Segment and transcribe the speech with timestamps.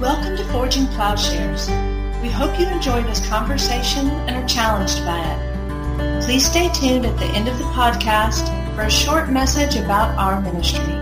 [0.00, 1.68] Welcome to Forging Plowshares.
[2.22, 6.22] We hope you enjoy this conversation and are challenged by it.
[6.22, 10.40] Please stay tuned at the end of the podcast for a short message about our
[10.40, 10.94] ministry.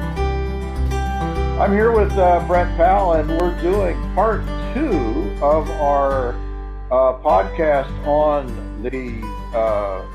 [1.61, 4.41] I'm here with uh, Brett Powell, and we're doing part
[4.73, 6.31] two of our
[6.91, 8.47] uh, podcast on
[8.83, 9.21] the
[9.55, 10.07] uh,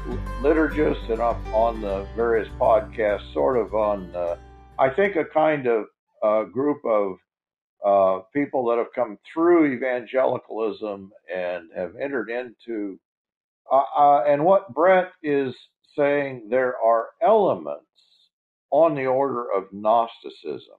[0.41, 4.37] liturgists and on the various podcasts, sort of on, uh,
[4.79, 5.85] I think, a kind of
[6.23, 7.17] uh, group of
[7.85, 12.99] uh, people that have come through evangelicalism and have entered into.
[13.71, 15.55] Uh, uh, and what Brett is
[15.97, 17.85] saying, there are elements
[18.69, 20.75] on the order of Gnosticism.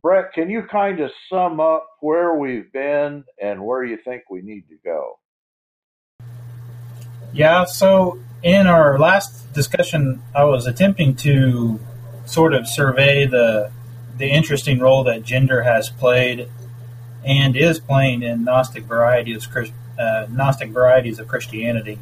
[0.00, 4.40] Brett, can you kind of sum up where we've been and where you think we
[4.42, 5.18] need to go?
[7.32, 11.80] Yeah, so in our last discussion, I was attempting to
[12.24, 13.70] sort of survey the
[14.18, 16.48] the interesting role that gender has played
[17.24, 19.48] and is playing in Gnostic varieties,
[19.98, 21.98] uh, Gnostic varieties of Christianity.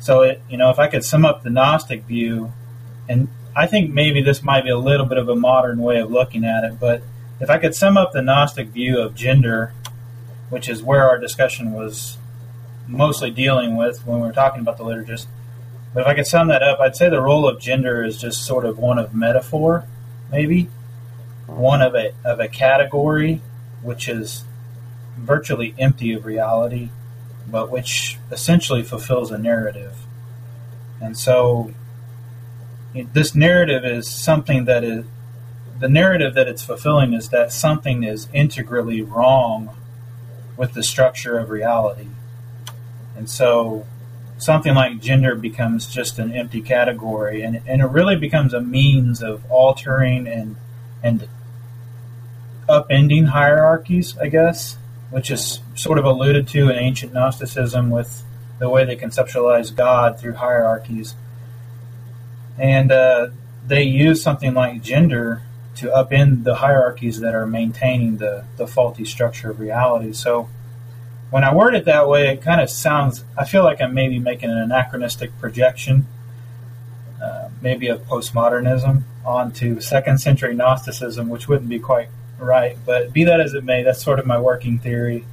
[0.00, 2.52] So, it, you know, if I could sum up the Gnostic view,
[3.08, 6.10] and I think maybe this might be a little bit of a modern way of
[6.10, 7.02] looking at it, but
[7.40, 9.72] if I could sum up the Gnostic view of gender,
[10.48, 12.18] which is where our discussion was
[12.86, 15.26] mostly dealing with when we were talking about the liturgist,
[15.92, 18.44] but if I could sum that up, I'd say the role of gender is just
[18.44, 19.86] sort of one of metaphor,
[20.30, 20.68] maybe
[21.56, 23.40] one of a of a category
[23.82, 24.44] which is
[25.16, 26.90] virtually empty of reality,
[27.46, 29.96] but which essentially fulfills a narrative.
[31.00, 31.72] And so,
[32.94, 35.04] this narrative is something that is
[35.78, 39.74] the narrative that it's fulfilling is that something is integrally wrong
[40.56, 42.08] with the structure of reality.
[43.16, 43.86] And so,
[44.36, 49.22] something like gender becomes just an empty category, and, and it really becomes a means
[49.22, 50.56] of altering and
[51.02, 51.26] and
[52.70, 54.78] upending hierarchies, I guess,
[55.10, 58.22] which is sort of alluded to in ancient Gnosticism with
[58.58, 61.14] the way they conceptualize God through hierarchies.
[62.58, 63.28] And uh,
[63.66, 65.42] they use something like gender
[65.76, 70.12] to upend the hierarchies that are maintaining the, the faulty structure of reality.
[70.12, 70.48] So
[71.30, 74.18] when I word it that way, it kind of sounds, I feel like I'm maybe
[74.18, 76.06] making an anachronistic projection,
[77.22, 82.08] uh, maybe of postmodernism, onto second century Gnosticism, which wouldn't be quite
[82.40, 82.76] right.
[82.84, 85.24] But be that as it may, that's sort of my working theory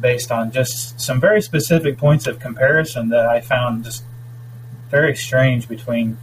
[0.00, 4.04] based on just some very specific points of comparison that I found just
[4.90, 6.18] very strange between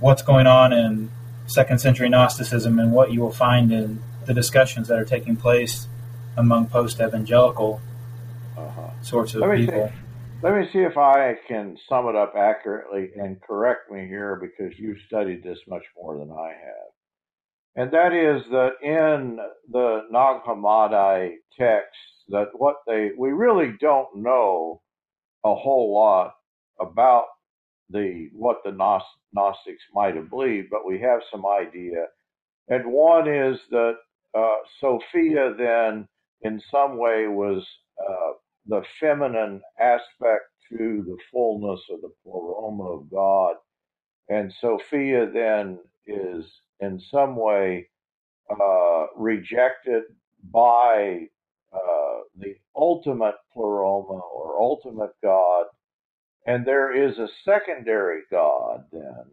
[0.00, 1.10] what's going on in
[1.46, 5.88] second century Gnosticism and what you will find in the discussions that are taking place
[6.36, 7.80] among post evangelical
[8.56, 8.90] uh-huh.
[9.02, 9.88] sorts of people.
[9.88, 9.94] See,
[10.42, 14.78] let me see if I can sum it up accurately and correct me here because
[14.78, 16.89] you've studied this much more than I have
[17.76, 19.38] and that is that in
[19.70, 24.82] the Nag Hammadi texts, that what they we really don't know
[25.44, 26.34] a whole lot
[26.80, 27.26] about
[27.90, 32.06] the what the Gnostics might have believed, but we have some idea.
[32.68, 33.94] And one is that
[34.36, 36.08] uh, Sophia then,
[36.42, 37.66] in some way, was
[38.00, 38.32] uh,
[38.66, 43.56] the feminine aspect to the fullness of the pleroma of God,
[44.28, 46.44] and Sophia then is
[46.80, 47.88] in some way
[48.50, 50.04] uh, rejected
[50.52, 51.26] by
[51.72, 55.66] uh, the ultimate pleroma or ultimate God,
[56.46, 59.24] and there is a secondary God then,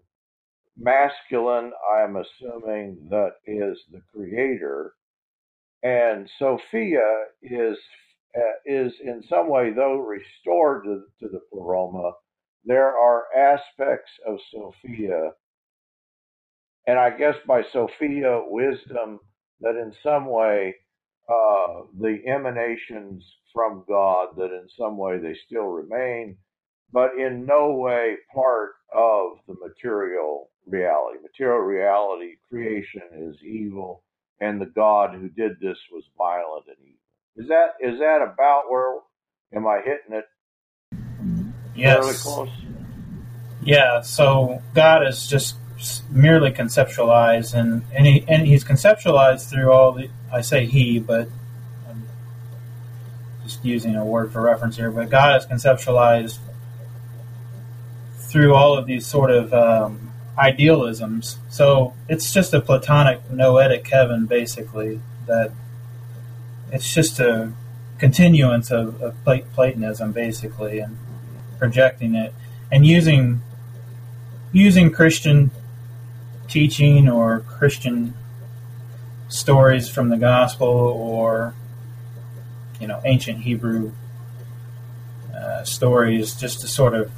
[0.77, 4.93] masculine, I'm assuming, that is the creator,
[5.83, 7.77] and Sophia is
[8.37, 12.11] uh, is in some way, though restored to, to the pleroma,
[12.65, 15.31] there are aspects of Sophia
[16.87, 19.19] and I guess by Sophia wisdom
[19.61, 20.75] that in some way
[21.29, 26.37] uh, the emanations from God that in some way they still remain,
[26.93, 31.19] but in no way part of the material reality.
[31.21, 34.03] Material reality, creation is evil,
[34.39, 36.97] and the God who did this was violent and evil.
[37.35, 38.99] Is that is that about where?
[39.53, 40.25] Am I hitting it?
[41.75, 42.23] Yes.
[42.23, 42.49] Close.
[43.61, 44.01] Yeah.
[44.01, 45.57] So God is just
[46.09, 50.09] merely conceptualized, and and, he, and he's conceptualized through all the.
[50.31, 51.29] I say he, but
[51.89, 52.07] I'm
[53.43, 54.91] just using a word for reference here.
[54.91, 56.39] But God is conceptualized
[58.17, 61.37] through all of these sort of um, idealisms.
[61.49, 64.99] So it's just a Platonic noetic heaven, basically.
[65.27, 65.51] That
[66.71, 67.53] it's just a
[67.97, 70.97] continuance of, of Platonism, basically, and
[71.57, 72.33] projecting it
[72.71, 73.41] and using
[74.51, 75.51] using Christian
[76.47, 78.13] teaching or Christian
[79.29, 81.53] stories from the gospel or
[82.79, 83.91] you know ancient Hebrew
[85.35, 87.11] uh, stories just to sort of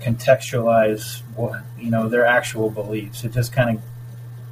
[0.00, 3.24] contextualize what you know their actual beliefs.
[3.24, 3.82] It just kind of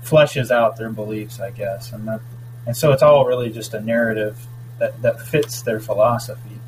[0.04, 2.20] fleshes out their beliefs, I guess, and that,
[2.66, 4.38] and so it's all really just a narrative
[4.78, 6.58] that that fits their philosophy.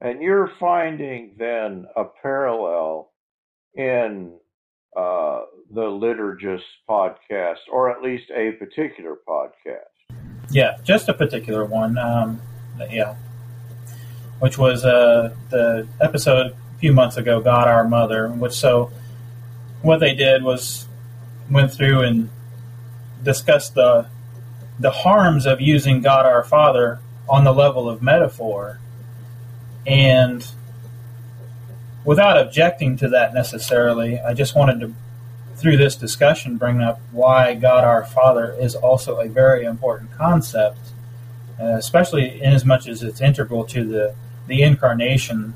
[0.00, 3.10] And you're finding then a parallel
[3.74, 4.34] in
[4.96, 5.42] uh,
[5.72, 10.24] the liturgist podcast, or at least a particular podcast.
[10.50, 11.98] Yeah, just a particular one.
[11.98, 12.40] Um,
[12.90, 13.16] yeah,
[14.40, 18.28] which was uh, the episode a few months ago, God Our Mother.
[18.28, 18.90] Which so,
[19.82, 20.86] what they did was
[21.50, 22.30] went through and
[23.22, 24.08] discussed the
[24.78, 28.80] the harms of using God Our Father on the level of metaphor,
[29.86, 30.46] and
[32.04, 34.94] without objecting to that necessarily, I just wanted to,
[35.56, 40.78] through this discussion, bring up why God our Father is also a very important concept,
[41.60, 44.14] uh, especially in as much as it's integral to the,
[44.46, 45.54] the incarnation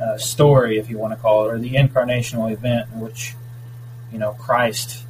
[0.00, 3.34] uh, story, if you want to call it, or the incarnational event in which,
[4.10, 5.04] you know, Christ,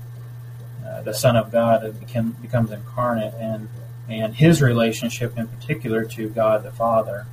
[0.87, 3.69] uh, the Son of God, became, becomes incarnate, and
[4.09, 7.27] and his relationship in particular to God the Father.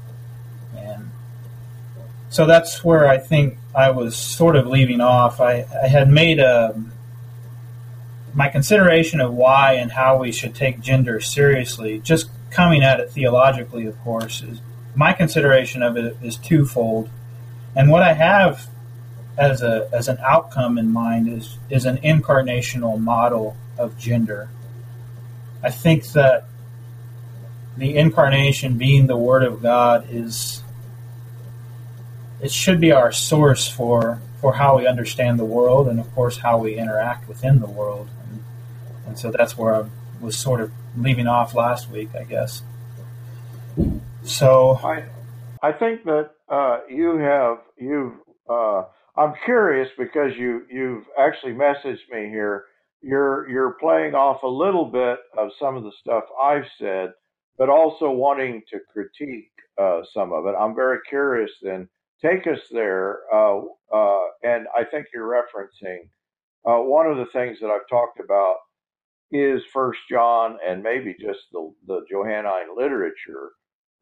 [2.29, 5.41] So that's where I think I was sort of leaving off.
[5.41, 6.93] I, I had made a um,
[8.33, 13.11] my consideration of why and how we should take gender seriously, just coming at it
[13.11, 14.61] theologically, of course, is
[14.95, 17.09] my consideration of it is twofold.
[17.75, 18.67] And what I have
[19.37, 24.49] as a as an outcome in mind is is an incarnational model of gender.
[25.63, 26.45] I think that
[27.77, 30.63] the incarnation being the word of God is
[32.41, 36.37] it should be our source for for how we understand the world and of course
[36.37, 38.07] how we interact within the world.
[38.23, 38.43] And,
[39.07, 39.85] and so that's where I
[40.21, 42.61] was sort of leaving off last week I guess.
[44.23, 45.05] So I
[45.61, 48.13] I think that uh, you have you've
[48.49, 48.83] uh,
[49.17, 52.65] I'm curious because you you've actually messaged me here.
[53.01, 57.11] You're you're playing off a little bit of some of the stuff I've said
[57.59, 60.55] but also wanting to critique uh, some of it.
[60.57, 61.87] I'm very curious then
[62.21, 63.19] take us there.
[63.33, 63.61] Uh,
[63.93, 66.09] uh, and I think you're referencing
[66.65, 68.55] uh, one of the things that I've talked about
[69.31, 73.51] is First John and maybe just the, the Johannine literature.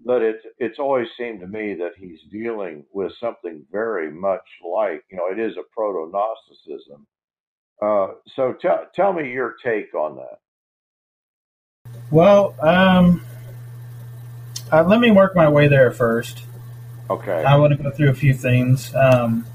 [0.05, 5.03] But it, it's always seemed to me that he's dealing with something very much like,
[5.09, 7.07] you know, it is a proto Gnosticism.
[7.81, 10.39] Uh, so tell tell me your take on that.
[12.11, 13.23] Well, um,
[14.71, 16.43] uh, let me work my way there first.
[17.09, 17.43] Okay.
[17.43, 18.93] I want to go through a few things.
[18.95, 19.45] Um,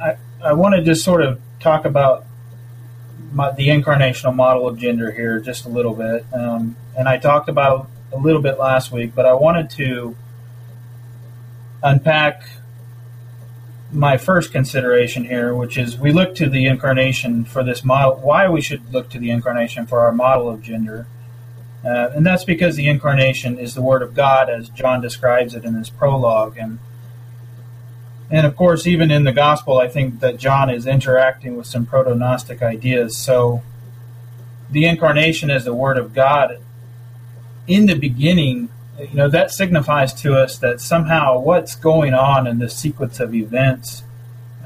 [0.00, 2.24] I I want to just sort of talk about
[3.32, 7.48] my, the incarnational model of gender here just a little bit, um, and I talked
[7.48, 10.16] about a little bit last week, but I wanted to
[11.82, 12.48] unpack
[13.90, 18.16] my first consideration here, which is we look to the incarnation for this model.
[18.16, 21.06] Why we should look to the incarnation for our model of gender.
[21.84, 25.64] Uh, and that's because the incarnation is the Word of God, as John describes it
[25.64, 26.58] in his prologue.
[26.58, 26.80] And,
[28.30, 31.86] and of course, even in the Gospel, I think that John is interacting with some
[31.86, 33.16] proto Gnostic ideas.
[33.16, 33.62] So
[34.70, 36.58] the incarnation is the Word of God,
[37.68, 42.58] in the beginning, you know, that signifies to us that somehow what's going on in
[42.58, 44.02] this sequence of events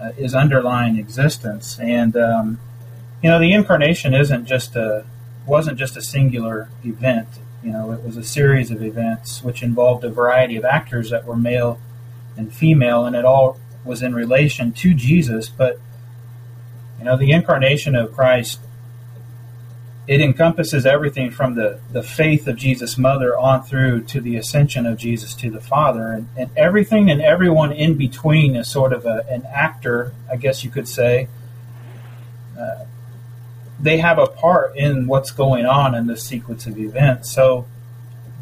[0.00, 1.78] uh, is underlying existence.
[1.78, 2.58] And, um,
[3.22, 5.04] you know, the incarnation isn't just a
[5.46, 7.28] wasn't just a singular event.
[7.62, 11.24] You know, it was a series of events which involved a variety of actors that
[11.24, 11.80] were male
[12.36, 15.48] and female, and it all was in relation to Jesus.
[15.48, 15.78] But
[16.98, 18.60] you know, the incarnation of Christ
[20.08, 24.84] it encompasses everything from the, the faith of Jesus' mother on through to the ascension
[24.84, 26.08] of Jesus to the Father.
[26.08, 30.64] And, and everything and everyone in between is sort of a, an actor, I guess
[30.64, 31.28] you could say,
[32.58, 32.84] uh,
[33.80, 37.30] they have a part in what's going on in this sequence of events.
[37.32, 37.66] So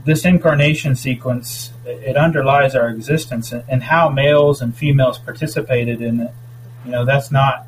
[0.05, 6.31] this incarnation sequence it underlies our existence and how males and females participated in it.
[6.85, 7.67] You know, that's not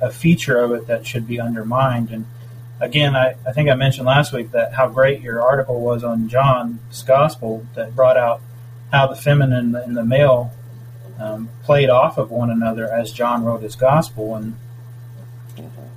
[0.00, 2.10] a feature of it that should be undermined.
[2.10, 2.26] And
[2.80, 6.28] again, I, I think I mentioned last week that how great your article was on
[6.28, 8.40] John's gospel that brought out
[8.92, 10.52] how the feminine and the male
[11.18, 14.34] um, played off of one another as John wrote his gospel.
[14.34, 14.56] And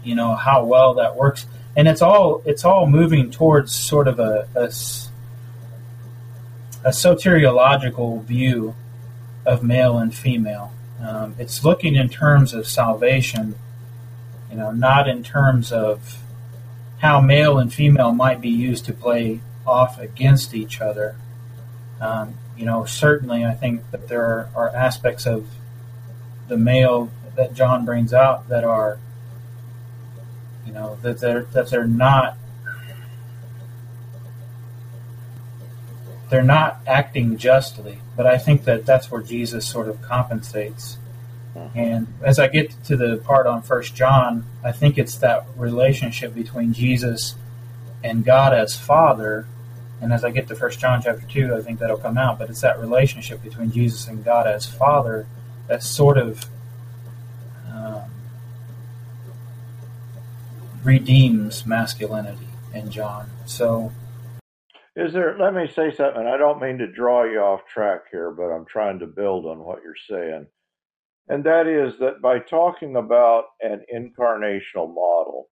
[0.03, 4.19] you know how well that works and it's all it's all moving towards sort of
[4.19, 4.63] a, a,
[6.83, 8.75] a soteriological view
[9.45, 13.55] of male and female um, it's looking in terms of salvation
[14.49, 16.17] you know not in terms of
[17.01, 21.15] how male and female might be used to play off against each other.
[21.99, 25.47] Um, you know, certainly I think that there are, are aspects of
[26.47, 28.99] the male that John brings out that are,
[30.65, 32.37] you know, that they're that they're not
[36.29, 37.99] they're not acting justly.
[38.15, 40.97] But I think that that's where Jesus sort of compensates.
[41.75, 46.33] And as I get to the part on First John, I think it's that relationship
[46.33, 47.35] between Jesus
[48.03, 49.45] and God as Father.
[50.01, 52.39] And as I get to First John chapter two, I think that'll come out.
[52.39, 55.27] But it's that relationship between Jesus and God as Father
[55.67, 56.45] that sort of
[60.83, 63.29] redeems masculinity in John.
[63.45, 63.91] So
[64.95, 66.25] is there, let me say something.
[66.25, 69.59] I don't mean to draw you off track here, but I'm trying to build on
[69.59, 70.47] what you're saying.
[71.27, 75.47] And that is that by talking about an incarnational model,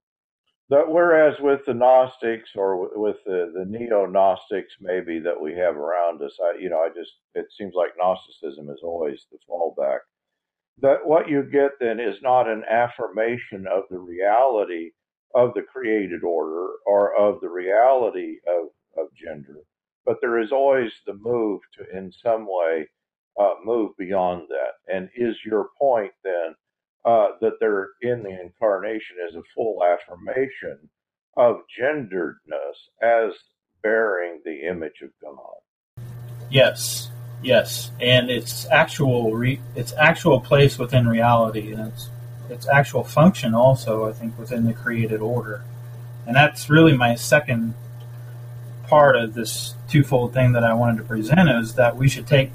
[0.70, 5.78] that whereas with the Gnostics or with the, the neo Gnostics, maybe that we have
[5.78, 10.00] around us, I, you know, I just, it seems like Gnosticism is always the fallback.
[10.82, 14.92] That what you get then is not an affirmation of the reality
[15.36, 19.58] of the created order or of the reality of of gender,
[20.06, 22.88] but there is always the move to, in some way,
[23.40, 24.94] uh, move beyond that.
[24.94, 26.56] And is your point then
[27.06, 30.90] uh, that there in the incarnation is a full affirmation
[31.38, 33.34] of genderedness as
[33.82, 36.04] bearing the image of God?
[36.50, 37.12] Yes,
[37.44, 42.10] yes, and its actual re- its actual place within reality, and its
[42.50, 45.64] its actual function also, I think, within the created order,
[46.26, 47.74] and that's really my second
[48.90, 52.52] part of this twofold thing that I wanted to present is that we should take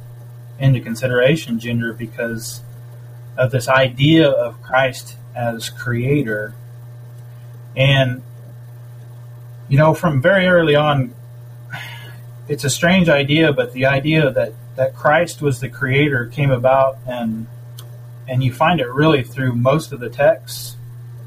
[0.58, 2.60] into consideration gender because
[3.36, 6.54] of this idea of Christ as creator.
[7.76, 8.22] And,
[9.68, 11.14] you know, from very early on,
[12.48, 16.98] it's a strange idea, but the idea that, that Christ was the creator came about
[17.06, 17.46] and
[18.28, 20.76] and you find it really through most of the texts,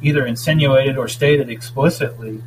[0.01, 2.41] either insinuated or stated explicitly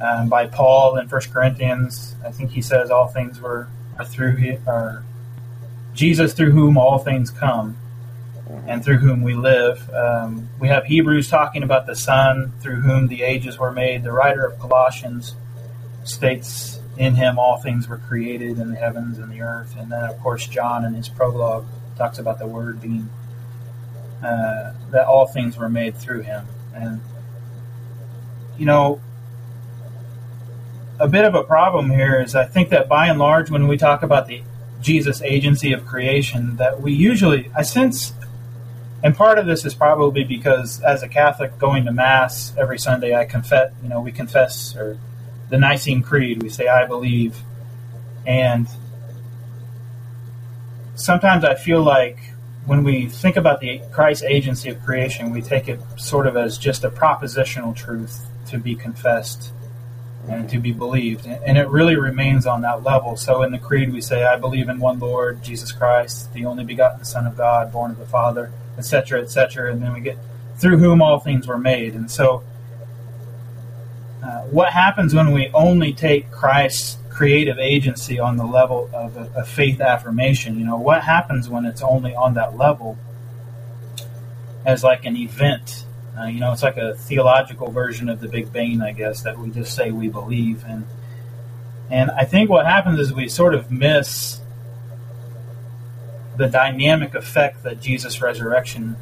[0.00, 2.14] um, by Paul in First Corinthians.
[2.24, 5.02] I think he says all things were are through are
[5.94, 7.76] Jesus through whom all things come
[8.66, 9.90] and through whom we live.
[9.90, 14.04] Um, we have Hebrews talking about the Son through whom the ages were made.
[14.04, 15.34] The writer of Colossians
[16.04, 19.74] states in him all things were created in the heavens and the earth.
[19.78, 23.08] And then, of course, John in his prologue talks about the Word being
[24.22, 26.46] uh, that all things were made through him.
[26.74, 27.00] And,
[28.56, 29.00] you know,
[30.98, 33.76] a bit of a problem here is I think that by and large, when we
[33.76, 34.42] talk about the
[34.80, 38.12] Jesus agency of creation, that we usually, I sense,
[39.02, 43.14] and part of this is probably because as a Catholic going to Mass every Sunday,
[43.14, 44.98] I confess, you know, we confess, or
[45.48, 47.36] the Nicene Creed, we say, I believe.
[48.26, 48.66] And
[50.96, 52.18] sometimes I feel like
[52.68, 56.58] when we think about the Christ agency of creation, we take it sort of as
[56.58, 59.52] just a propositional truth to be confessed
[60.28, 61.24] and to be believed.
[61.26, 63.16] And it really remains on that level.
[63.16, 66.62] So in the Creed, we say, I believe in one Lord, Jesus Christ, the only
[66.62, 69.72] begotten Son of God, born of the Father, etc., etc.
[69.72, 70.18] And then we get
[70.58, 71.94] through whom all things were made.
[71.94, 72.44] And so,
[74.22, 79.40] uh, what happens when we only take Christ's creative agency on the level of a,
[79.40, 80.56] a faith affirmation?
[80.56, 82.96] You know, what happens when it's only on that level
[84.64, 85.84] as like an event?
[86.16, 89.36] Uh, you know, it's like a theological version of the Big Bang, I guess, that
[89.36, 90.64] we just say we believe.
[90.64, 90.86] And
[91.90, 94.40] and I think what happens is we sort of miss
[96.36, 98.94] the dynamic effect that Jesus' resurrection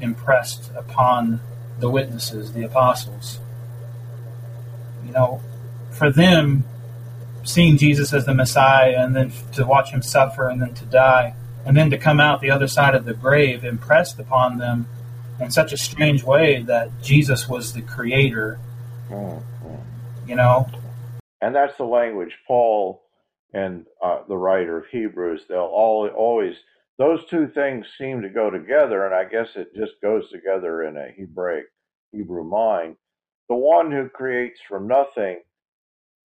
[0.00, 1.40] impressed upon
[1.80, 3.40] the witnesses, the apostles.
[5.04, 5.42] You know,
[5.90, 6.64] for them,
[7.48, 11.34] seeing Jesus as the Messiah and then to watch him suffer and then to die
[11.64, 14.86] and then to come out the other side of the grave impressed upon them
[15.40, 18.58] in such a strange way that Jesus was the creator.
[19.08, 20.28] Mm-hmm.
[20.28, 20.68] You know?
[21.40, 23.02] And that's the language Paul
[23.54, 26.54] and uh, the writer of Hebrews, they'll all, always,
[26.98, 30.96] those two things seem to go together, and I guess it just goes together in
[30.96, 31.64] a Hebraic,
[32.12, 32.96] Hebrew mind.
[33.48, 35.40] The one who creates from nothing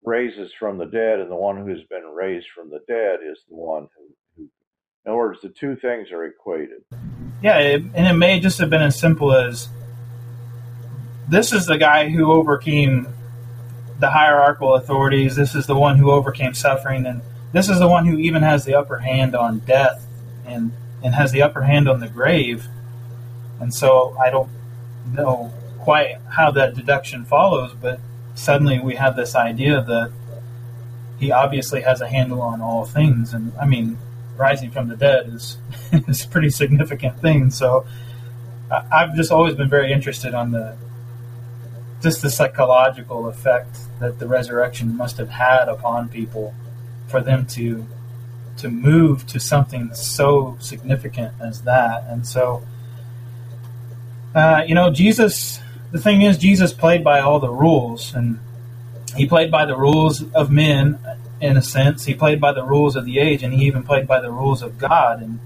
[0.06, 3.56] raises from the dead, and the one who's been raised from the dead is the
[3.56, 4.04] one who,
[4.36, 4.50] who
[5.06, 6.84] in other words, the two things are equated.
[7.42, 9.68] Yeah, it, and it may just have been as simple as
[11.30, 13.08] this is the guy who overcame
[14.00, 15.36] the hierarchical authorities.
[15.36, 18.66] This is the one who overcame suffering, and this is the one who even has
[18.66, 20.06] the upper hand on death
[20.46, 20.72] and
[21.04, 22.68] and has the upper hand on the grave.
[23.60, 24.50] And so I don't
[25.12, 28.00] know quite how that deduction follows, but
[28.36, 30.12] suddenly we have this idea that
[31.20, 33.34] he obviously has a handle on all things.
[33.34, 33.98] And I mean,
[34.36, 35.58] rising from the dead is
[35.92, 37.50] is a pretty significant thing.
[37.50, 37.86] So
[38.92, 40.76] I've just always been very interested on the
[42.02, 46.54] just the psychological effect that the resurrection must have had upon people
[47.08, 47.88] for them to
[48.58, 52.04] to move to something so significant as that.
[52.08, 52.64] And so,
[54.36, 55.60] uh, you know, Jesus.
[55.94, 58.40] The thing is, Jesus played by all the rules, and
[59.16, 60.98] he played by the rules of men
[61.40, 62.04] in a sense.
[62.06, 64.64] He played by the rules of the age, and he even played by the rules
[64.64, 65.22] of God.
[65.22, 65.40] And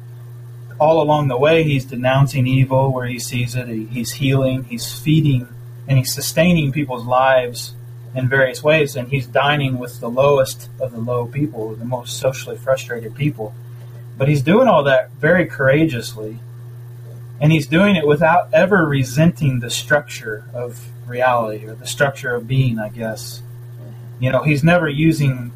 [0.79, 3.67] all along the way, he's denouncing evil where he sees it.
[3.67, 5.49] He's healing, he's feeding,
[5.85, 7.75] and he's sustaining people's lives
[8.15, 8.95] in various ways.
[8.95, 13.53] And he's dining with the lowest of the low people, the most socially frustrated people.
[14.17, 16.39] But he's doing all that very courageously.
[17.39, 22.47] And he's doing it without ever resenting the structure of reality or the structure of
[22.47, 23.41] being, I guess.
[23.79, 24.23] Mm-hmm.
[24.23, 25.51] You know, he's never using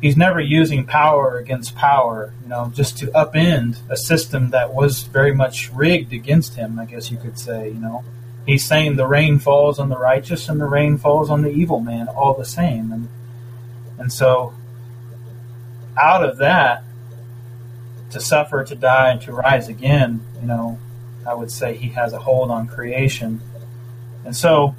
[0.00, 5.02] he's never using power against power, you know, just to upend a system that was
[5.02, 8.04] very much rigged against him, I guess you could say, you know.
[8.46, 11.80] He's saying the rain falls on the righteous and the rain falls on the evil
[11.80, 12.90] man all the same.
[12.90, 13.08] And
[13.98, 14.54] and so
[15.96, 16.84] out of that
[18.10, 20.78] to suffer, to die, and to rise again, you know,
[21.26, 23.40] I would say he has a hold on creation.
[24.24, 24.74] And so,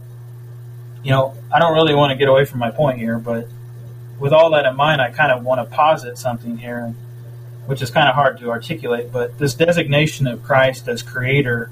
[1.04, 3.48] you know, I don't really want to get away from my point here, but
[4.20, 6.94] with all that in mind, I kind of want to posit something here,
[7.66, 9.12] which is kind of hard to articulate.
[9.12, 11.72] But this designation of Christ as creator,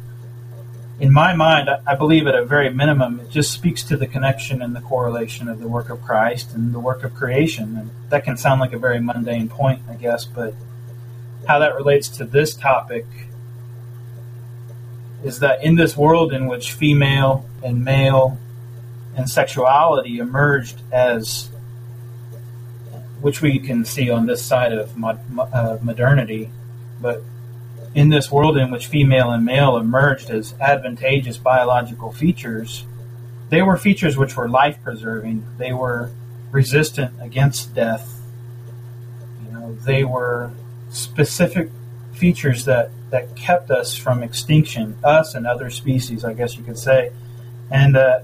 [0.99, 4.61] in my mind, I believe at a very minimum, it just speaks to the connection
[4.61, 7.77] and the correlation of the work of Christ and the work of creation.
[7.77, 10.55] And that can sound like a very mundane point, I guess, but
[11.47, 13.05] how that relates to this topic
[15.23, 18.37] is that in this world in which female and male
[19.15, 21.49] and sexuality emerged as
[23.21, 26.49] which we can see on this side of uh, modernity.
[27.01, 27.23] But
[27.95, 32.85] in this world in which female and male emerged as advantageous biological features,
[33.49, 35.45] they were features which were life preserving.
[35.57, 36.11] They were
[36.51, 38.21] resistant against death.
[39.45, 40.51] You know, they were
[40.91, 41.71] specific
[42.13, 46.77] features that, that kept us from extinction, us and other species, I guess you could
[46.77, 47.11] say.
[47.71, 48.19] And uh,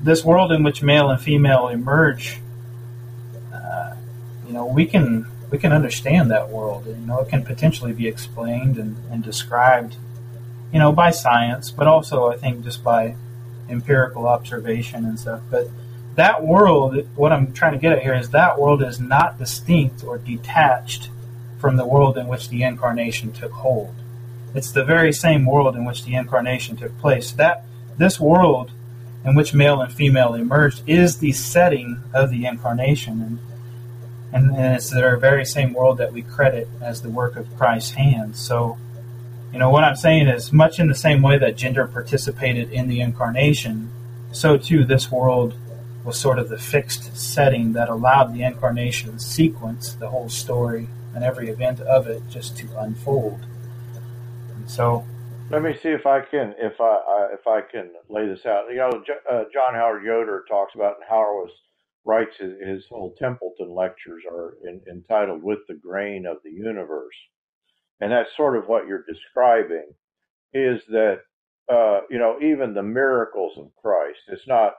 [0.00, 2.40] this world in which male and female emerge
[4.46, 6.86] you know, we can we can understand that world.
[6.86, 9.96] You know, it can potentially be explained and, and described,
[10.72, 13.16] you know, by science, but also I think just by
[13.68, 15.40] empirical observation and stuff.
[15.50, 15.70] But
[16.16, 20.04] that world, what I'm trying to get at here is that world is not distinct
[20.04, 21.10] or detached
[21.64, 23.94] from the world in which the incarnation took hold.
[24.54, 27.32] It's the very same world in which the incarnation took place.
[27.32, 27.64] That
[27.96, 28.72] this world
[29.24, 33.22] in which male and female emerged is the setting of the incarnation.
[33.22, 33.38] And
[34.30, 37.92] and, and it's the very same world that we credit as the work of Christ's
[37.92, 38.38] hands.
[38.38, 38.76] So,
[39.50, 42.88] you know, what I'm saying is much in the same way that gender participated in
[42.88, 43.90] the incarnation,
[44.32, 45.54] so too this world
[46.04, 51.24] was sort of the fixed setting that allowed the incarnation sequence, the whole story, and
[51.24, 53.46] every event of it just to unfold.
[54.54, 55.04] And so,
[55.50, 58.64] let me see if I can if I, I if I can lay this out.
[58.70, 61.50] You know, uh, John Howard Yoder talks about Hauerwas
[62.04, 67.14] writes his, his whole Templeton lectures are in, entitled "With the Grain of the Universe,"
[68.00, 69.86] and that's sort of what you're describing.
[70.52, 71.20] Is that
[71.70, 74.20] uh, you know even the miracles of Christ?
[74.28, 74.74] It's not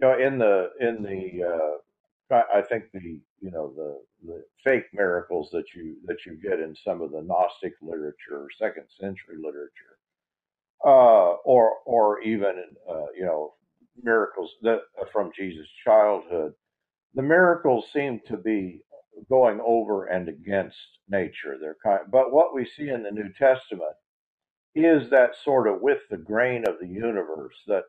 [0.00, 1.78] you know in the in the uh,
[2.30, 6.76] I think the you know the the fake miracles that you that you get in
[6.84, 9.98] some of the Gnostic literature or second century literature,
[10.84, 12.54] uh, or or even
[12.90, 13.54] uh, you know
[14.02, 14.80] miracles that
[15.12, 16.52] from Jesus' childhood
[17.14, 18.82] the miracles seem to be
[19.30, 20.78] going over and against
[21.10, 21.58] nature.
[21.60, 23.96] They're kind, but what we see in the New Testament
[24.74, 27.84] is that sort of with the grain of the universe that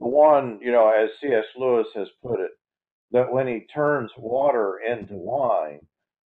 [0.00, 1.46] the one, you know, as C.S.
[1.56, 2.50] Lewis has put it,
[3.12, 5.80] that when he turns water into wine,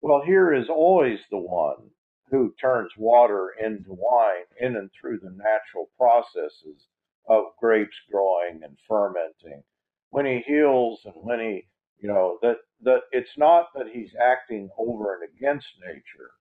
[0.02, 1.90] well, here is always the one
[2.30, 6.88] who turns water into wine in and through the natural processes
[7.28, 9.64] of grapes growing and fermenting.
[10.10, 11.68] When he heals and when he
[12.04, 16.32] you know, that, that it's not that he's acting over and against nature,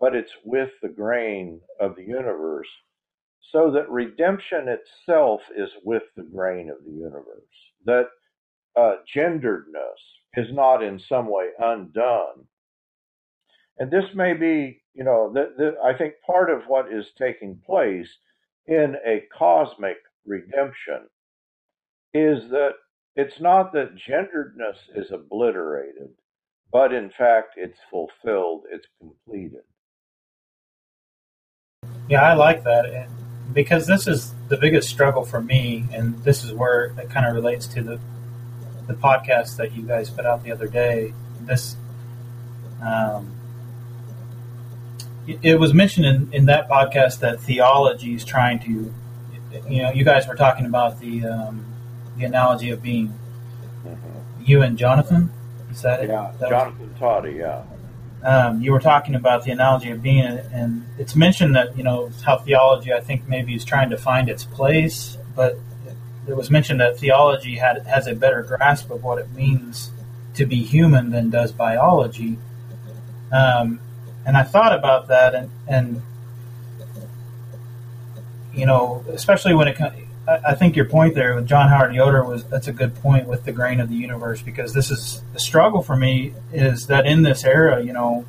[0.00, 2.68] but it's with the grain of the universe,
[3.52, 7.44] so that redemption itself is with the grain of the universe.
[7.84, 8.08] That
[8.78, 9.98] uh, genderedness
[10.36, 12.46] is not in some way undone.
[13.78, 17.60] And this may be, you know, the, the, I think part of what is taking
[17.66, 18.08] place
[18.66, 21.08] in a cosmic redemption
[22.14, 22.72] is that
[23.16, 26.10] it's not that genderedness is obliterated,
[26.70, 29.62] but in fact it's fulfilled, it's completed.
[32.08, 33.08] Yeah, I like that.
[33.52, 37.34] because this is the biggest struggle for me, and this is where it kind of
[37.34, 38.00] relates to the
[38.88, 41.12] the podcast that you guys put out the other day.
[41.42, 41.76] This,
[42.82, 43.32] um,
[45.42, 48.92] it was mentioned in, in that podcast that theology is trying to,
[49.68, 51.64] you know, you guys were talking about the um,
[52.16, 53.08] the analogy of being
[53.86, 54.42] mm-hmm.
[54.42, 55.30] you and Jonathan.
[55.70, 56.08] Is that it?
[56.08, 57.32] Yeah, that Jonathan was, Toddy.
[57.32, 57.62] Yeah.
[58.24, 62.10] Um, you were talking about the analogy of being, and it's mentioned that you know
[62.24, 65.58] how theology, I think, maybe is trying to find its place, but
[66.28, 69.90] it was mentioned that theology had has a better grasp of what it means
[70.34, 72.38] to be human than does biology.
[73.32, 73.80] Um,
[74.24, 76.02] and I thought about that, and, and
[78.54, 79.94] you know, especially when it comes.
[80.44, 83.44] I think your point there with John Howard Yoder was that's a good point with
[83.44, 87.22] the grain of the universe because this is the struggle for me is that in
[87.22, 88.26] this era, you know,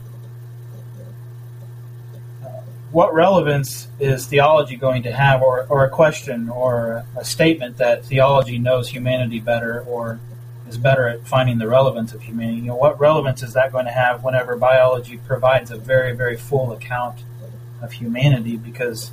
[2.91, 8.05] what relevance is theology going to have, or, or a question or a statement that
[8.05, 10.19] theology knows humanity better or
[10.67, 12.61] is better at finding the relevance of humanity?
[12.61, 16.37] You know, what relevance is that going to have whenever biology provides a very, very
[16.37, 17.19] full account
[17.81, 18.57] of humanity?
[18.57, 19.11] Because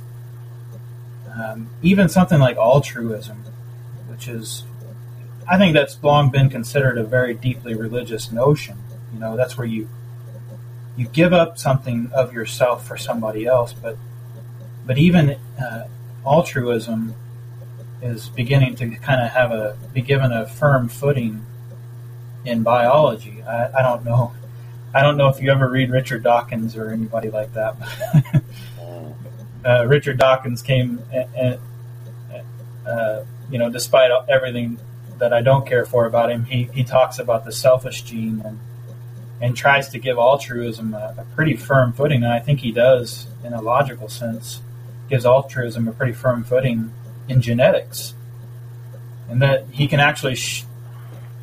[1.35, 3.43] um, even something like altruism,
[4.07, 4.63] which is,
[5.47, 8.77] I think that's long been considered a very deeply religious notion.
[9.13, 9.87] You know, that's where you
[10.97, 13.71] you give up something of yourself for somebody else.
[13.71, 13.97] But
[14.85, 15.87] but even uh,
[16.25, 17.15] altruism
[18.01, 21.45] is beginning to kind of have a be given a firm footing
[22.45, 23.43] in biology.
[23.43, 24.33] I, I don't know.
[24.93, 27.75] I don't know if you ever read Richard Dawkins or anybody like that.
[29.65, 31.59] uh, Richard Dawkins came, and,
[32.87, 34.79] uh, you know, despite everything
[35.19, 38.59] that I don't care for about him, he, he talks about the selfish gene and
[39.39, 42.23] and tries to give altruism a, a, pretty firm footing.
[42.23, 44.61] And I think he does, in a logical sense,
[45.09, 46.91] gives altruism a pretty firm footing
[47.29, 48.13] in genetics.
[49.29, 50.65] And that he can actually sh-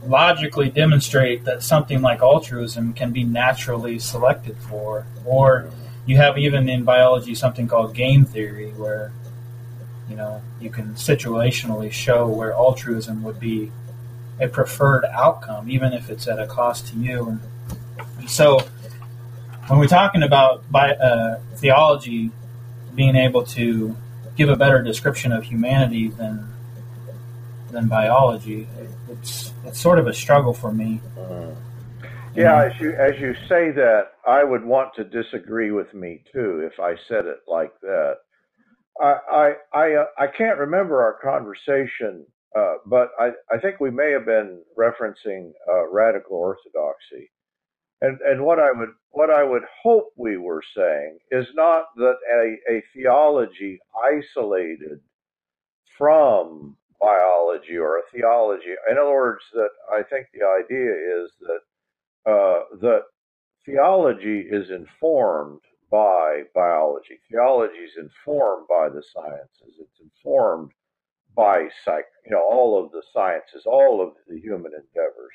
[0.07, 5.07] logically demonstrate that something like altruism can be naturally selected for.
[5.25, 5.71] Or
[6.07, 9.13] you have even in biology something called game theory, where
[10.09, 13.71] you know you can situationally show where altruism would be
[14.41, 17.29] a preferred outcome, even if it's at a cost to you.
[17.29, 17.41] And
[18.27, 18.59] so
[19.69, 22.31] when we're talking about uh, theology
[22.95, 23.97] being able to
[24.37, 26.51] give a better description of humanity than
[27.71, 28.69] than biology,
[29.09, 31.01] it's it's sort of a struggle for me.
[31.19, 31.55] Uh,
[32.35, 36.69] yeah, as you as you say that, I would want to disagree with me too
[36.71, 38.17] if I said it like that.
[39.01, 43.91] I I I, uh, I can't remember our conversation, uh, but I I think we
[43.91, 47.31] may have been referencing uh, radical orthodoxy.
[48.01, 52.17] And, and what I would what I would hope we were saying is not that
[52.33, 55.01] a, a theology isolated
[55.99, 58.75] from biology or a theology.
[58.91, 60.93] In other words, that I think the idea
[61.25, 61.75] is that
[62.33, 63.03] uh, that
[63.67, 67.21] theology is informed by biology.
[67.31, 69.77] Theology is informed by the sciences.
[69.81, 70.73] It's informed
[71.37, 75.33] by psych, you know, all of the sciences, all of the human endeavors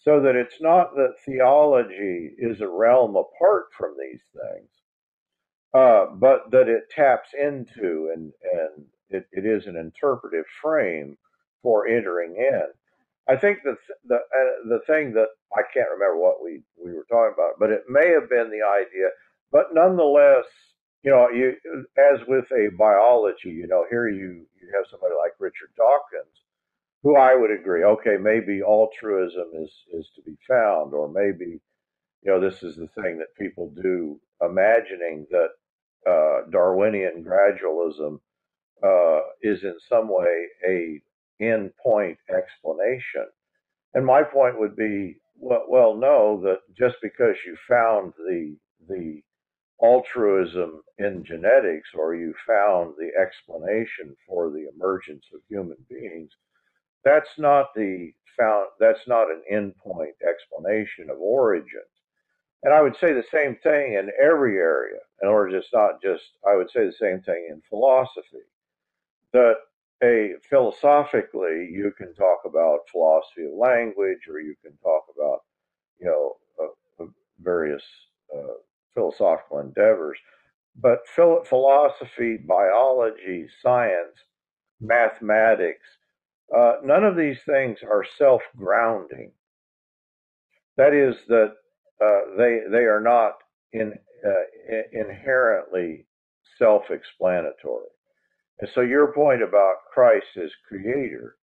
[0.00, 4.70] so that it's not that theology is a realm apart from these things,
[5.74, 11.16] uh, but that it taps into and, and it, it is an interpretive frame
[11.62, 12.62] for entering in.
[13.28, 17.06] I think the the uh, the thing that I can't remember what we we were
[17.08, 19.08] talking about, but it may have been the idea.
[19.52, 20.46] But nonetheless,
[21.04, 21.54] you know, you
[21.98, 26.34] as with a biology, you know, here you you have somebody like Richard Dawkins
[27.02, 31.60] who I would agree, okay, maybe altruism is, is to be found, or maybe,
[32.22, 35.48] you know, this is the thing that people do, imagining that
[36.10, 38.20] uh, Darwinian gradualism
[38.82, 41.00] uh, is in some way a
[41.42, 43.26] endpoint explanation.
[43.94, 48.56] And my point would be, well, well, no, that just because you found the
[48.88, 49.22] the
[49.82, 56.30] altruism in genetics or you found the explanation for the emergence of human beings
[57.04, 61.84] that's not the found that's not an endpoint explanation of origins.
[62.62, 64.98] And I would say the same thing in every area.
[65.22, 68.44] In order, just not just I would say the same thing in philosophy.
[69.32, 69.56] That
[70.02, 75.40] a philosophically you can talk about philosophy of language, or you can talk about
[75.98, 77.06] you know uh, uh
[77.40, 77.82] various
[78.34, 78.54] uh,
[78.94, 80.18] philosophical endeavors.
[80.76, 84.16] But philosophy, biology, science,
[84.80, 85.84] mathematics,
[86.56, 89.32] uh, none of these things are self-grounding.
[90.76, 91.54] That is that
[92.02, 93.34] uh, they they are not
[93.72, 93.92] in,
[94.26, 96.06] uh, inherently
[96.58, 97.88] self-explanatory.
[98.60, 101.36] And so your point about Christ as creator,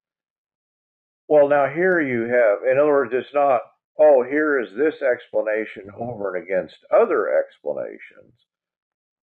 [1.28, 3.62] well, now here you have, in other words, it's not,
[4.00, 8.34] oh, here is this explanation over and against other explanations.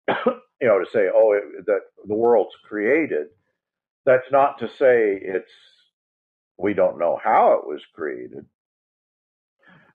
[0.60, 3.28] you know, to say, oh, it, that the world's created.
[4.04, 5.50] That's not to say it's
[6.58, 8.46] we don't know how it was created.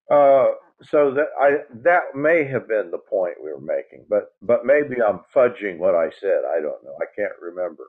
[0.09, 0.47] Uh,
[0.83, 5.01] so that I that may have been the point we were making, but but maybe
[5.01, 6.41] I'm fudging what I said.
[6.49, 6.95] I don't know.
[7.01, 7.83] I can't remember.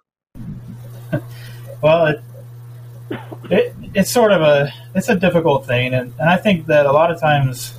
[1.83, 2.21] well, it,
[3.51, 6.93] it, it's sort of a it's a difficult thing, and, and I think that a
[6.93, 7.75] lot of times,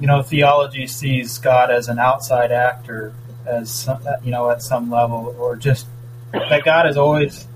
[0.00, 3.14] you know, theology sees God as an outside actor,
[3.46, 5.86] as some, you know, at some level, or just
[6.32, 7.46] that God is always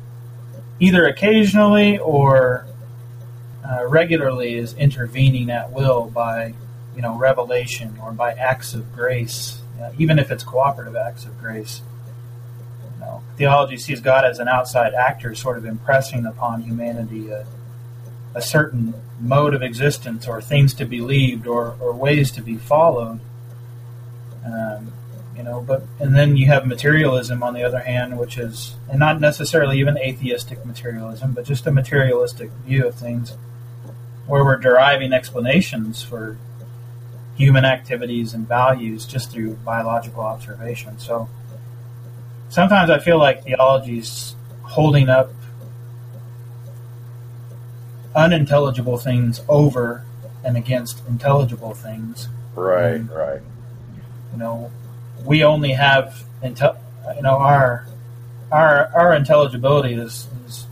[0.81, 2.67] either occasionally or
[3.69, 6.55] uh, regularly is intervening at will by
[6.95, 9.61] you know revelation or by acts of grace,
[9.99, 11.83] even if it's cooperative acts of grace.
[12.95, 17.47] You know, theology sees God as an outside actor, sort of impressing upon humanity a,
[18.35, 22.57] a certain mode of existence or things to be believed or, or ways to be
[22.57, 23.21] followed.
[24.45, 24.93] Um,
[25.39, 28.99] you know, but and then you have materialism on the other hand, which is and
[28.99, 33.37] not necessarily even atheistic materialism, but just a materialistic view of things,
[34.27, 36.37] where we're deriving explanations for
[37.37, 40.99] human activities and values just through biological observation.
[40.99, 41.29] So
[42.49, 45.31] sometimes I feel like theology's holding up
[48.17, 50.05] unintelligible things over
[50.43, 52.29] and against intelligible things.
[52.57, 53.41] Right, and, right.
[54.33, 54.73] You know,
[55.25, 56.79] we only have intel,
[57.17, 57.87] you know, our
[58.53, 60.67] our our intelligibility is, is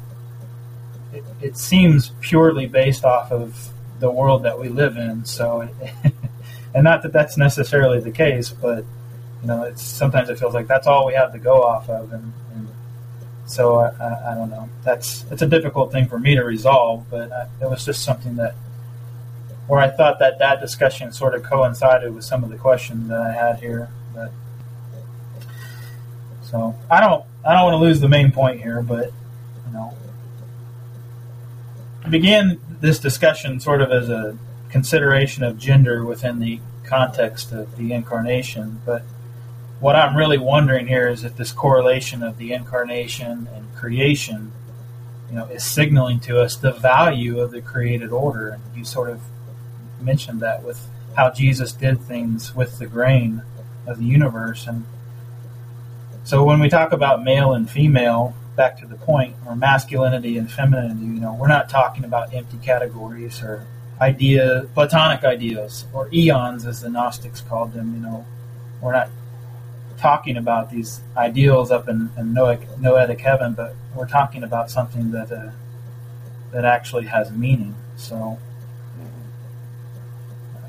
[1.12, 5.24] it, it, seems purely based off of the world that we live in.
[5.24, 6.14] So it,
[6.74, 8.84] and not that that's necessarily the case, but
[9.42, 12.12] you know, it's sometimes it feels like that's all we have to go off of,
[12.12, 12.68] and, and
[13.46, 14.68] so I, I, I, don't know.
[14.82, 18.36] That's it's a difficult thing for me to resolve, but I, it was just something
[18.36, 18.54] that
[19.66, 23.20] where I thought that that discussion sort of coincided with some of the questions that
[23.20, 23.90] I had here.
[24.16, 24.32] But
[26.42, 29.12] so I don't I don't want to lose the main point here, but
[29.66, 29.94] you know,
[32.04, 34.38] I began this discussion sort of as a
[34.70, 38.80] consideration of gender within the context of the incarnation.
[38.86, 39.02] But
[39.80, 44.52] what I'm really wondering here is if this correlation of the incarnation and creation,
[45.28, 48.48] you know, is signaling to us the value of the created order.
[48.48, 49.20] And you sort of
[50.00, 53.42] mentioned that with how Jesus did things with the grain
[53.86, 54.66] of the universe.
[54.66, 54.84] And
[56.24, 60.50] so when we talk about male and female, back to the point, or masculinity and
[60.50, 63.66] femininity, you know, we're not talking about empty categories or
[64.00, 67.94] idea, Platonic ideas, or eons, as the Gnostics called them.
[67.94, 68.26] You know,
[68.80, 69.10] we're not
[69.98, 75.10] talking about these ideals up in, in Noetic, Noetic heaven, but we're talking about something
[75.12, 75.50] that uh,
[76.52, 77.74] that actually has meaning.
[77.96, 78.38] So,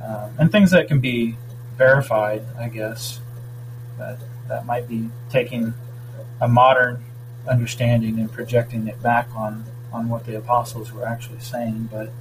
[0.03, 1.36] um, and things that can be
[1.77, 3.19] verified, I guess.
[3.97, 5.73] That that might be taking
[6.39, 7.03] a modern
[7.47, 12.11] understanding and projecting it back on on what the apostles were actually saying, but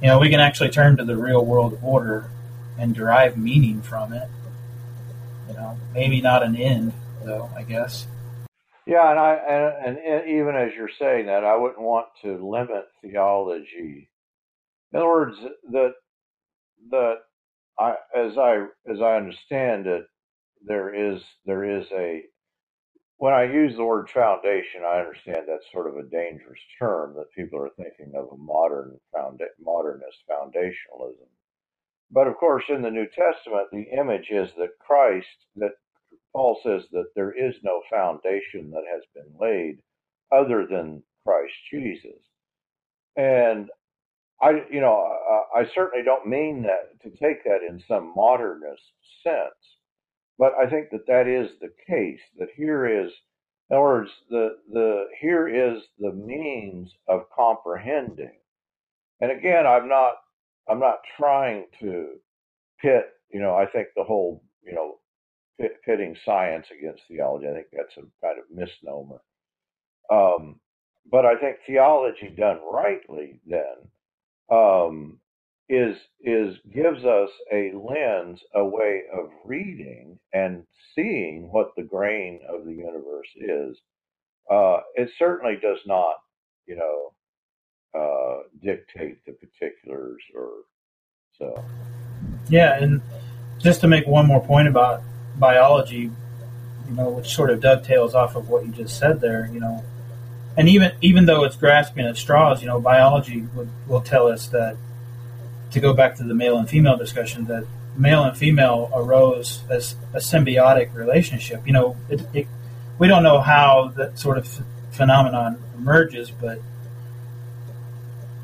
[0.00, 2.30] you know, we can actually turn to the real world order
[2.78, 4.28] and derive meaning from it.
[5.48, 6.92] You know, maybe not an end,
[7.24, 7.50] though.
[7.56, 8.06] I guess.
[8.86, 12.86] Yeah, and I and, and even as you're saying that, I wouldn't want to limit
[13.02, 14.08] theology.
[14.92, 15.36] In other words,
[15.72, 15.94] that
[16.90, 17.14] that
[17.78, 20.06] I as I as I understand it,
[20.66, 22.24] there is there is a
[23.18, 27.32] when I use the word foundation, I understand that's sort of a dangerous term that
[27.36, 31.28] people are thinking of a modern founda- modernist foundationalism.
[32.10, 35.72] But of course, in the New Testament, the image is that Christ, that
[36.34, 39.78] Paul says that there is no foundation that has been laid
[40.32, 42.20] other than Christ Jesus.
[43.16, 43.70] And
[44.40, 44.94] I, you know,
[45.54, 48.82] I, I certainly don't mean that to take that in some modernist
[49.22, 49.54] sense.
[50.38, 52.20] But I think that that is the case.
[52.38, 53.10] That here is,
[53.70, 58.36] in other words, the the here is the means of comprehending.
[59.20, 60.14] And again, I'm not
[60.68, 62.10] I'm not trying to
[62.80, 63.06] pit.
[63.32, 64.98] You know, I think the whole you know
[65.60, 67.48] pit, pitting science against theology.
[67.48, 69.20] I think that's a kind of misnomer.
[70.10, 70.60] Um,
[71.10, 73.88] but I think theology done rightly then
[74.50, 75.18] um,
[75.68, 82.40] is is gives us a lens, a way of reading and seeing what the grain
[82.48, 83.76] of the universe is.
[84.50, 86.16] Uh, it certainly does not
[86.68, 87.12] you know,
[87.98, 90.50] uh, dictate the particulars or
[91.38, 91.64] so.
[92.48, 93.00] Yeah, and
[93.58, 95.02] just to make one more point about
[95.36, 96.10] biology,
[96.88, 99.82] you know, which sort of dovetails off of what you just said there, you know,
[100.58, 104.48] and even even though it's grasping at straws, you know, biology would, will tell us
[104.48, 104.76] that
[105.70, 107.64] to go back to the male and female discussion that
[107.96, 111.64] male and female arose as a symbiotic relationship.
[111.64, 112.48] You know, it, it,
[112.98, 114.48] we don't know how that sort of
[114.90, 116.60] phenomenon emerges, but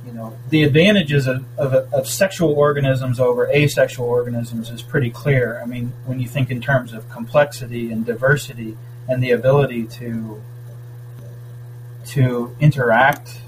[0.06, 5.60] you know, the advantages of, of, of, sexual organisms over asexual organisms is pretty clear.
[5.60, 8.76] I mean, when you think in terms of complexity and diversity
[9.08, 10.42] and the ability to
[12.06, 13.40] to interact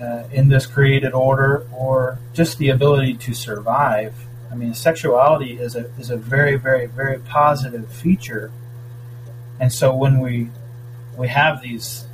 [0.00, 4.14] uh, in this created order, or just the ability to survive.
[4.50, 8.50] I mean, sexuality is a is a very, very, very positive feature,
[9.60, 10.50] and so when we
[11.16, 12.06] we have these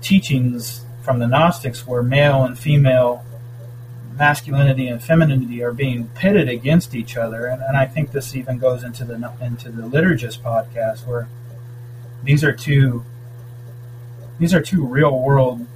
[0.00, 3.24] teachings from the Gnostics where male and female
[4.16, 8.58] masculinity and femininity are being pitted against each other, and, and I think this even
[8.58, 11.28] goes into the into the liturgist podcast where
[12.24, 13.04] these are two
[14.38, 15.66] these are two real world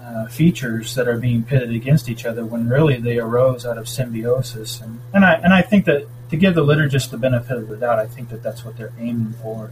[0.00, 3.88] uh, features that are being pitted against each other when really they arose out of
[3.88, 7.68] symbiosis, and and I and I think that to give the liturgist the benefit of
[7.68, 9.70] the doubt, I think that that's what they're aiming for.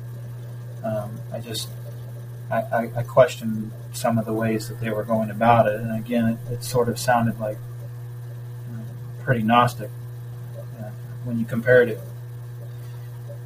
[0.83, 1.69] Um, I just
[2.51, 5.97] I, I, I questioned some of the ways that they were going about it, and
[5.97, 7.59] again, it, it sort of sounded like
[8.71, 9.91] uh, pretty Gnostic
[10.59, 10.91] uh,
[11.25, 12.01] when you compared it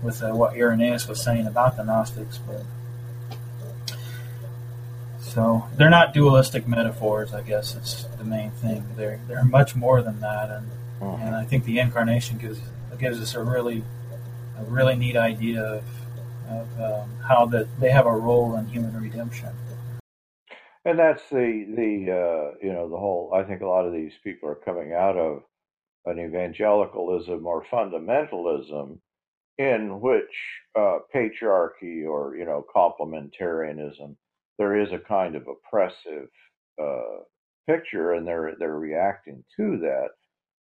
[0.03, 2.39] with uh, what Irenaeus was saying about the Gnostics.
[2.39, 2.65] But
[5.39, 7.33] so they're not dualistic metaphors.
[7.33, 8.85] I guess it's the main thing.
[8.97, 10.67] They're they're much more than that, and
[11.01, 11.25] uh-huh.
[11.25, 12.59] and I think the incarnation gives
[12.99, 13.85] gives us a really
[14.59, 15.85] a really neat idea of
[16.51, 19.51] of um, how that they have a role in human redemption.
[20.85, 23.31] And that's the the uh, you know the whole.
[23.33, 25.45] I think a lot of these people are coming out of
[26.07, 28.99] an evangelicalism or fundamentalism
[29.57, 30.35] in which
[30.77, 34.17] uh, patriarchy or you know complementarianism
[34.59, 36.29] there is a kind of oppressive
[36.83, 37.23] uh,
[37.67, 40.09] picture and they're they're reacting to that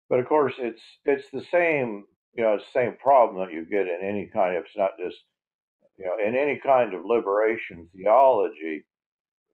[0.08, 4.00] but of course it's it's the same you know same problem that you get in
[4.02, 5.16] any kind of it's not just
[5.98, 8.84] you know, in any kind of liberation theology,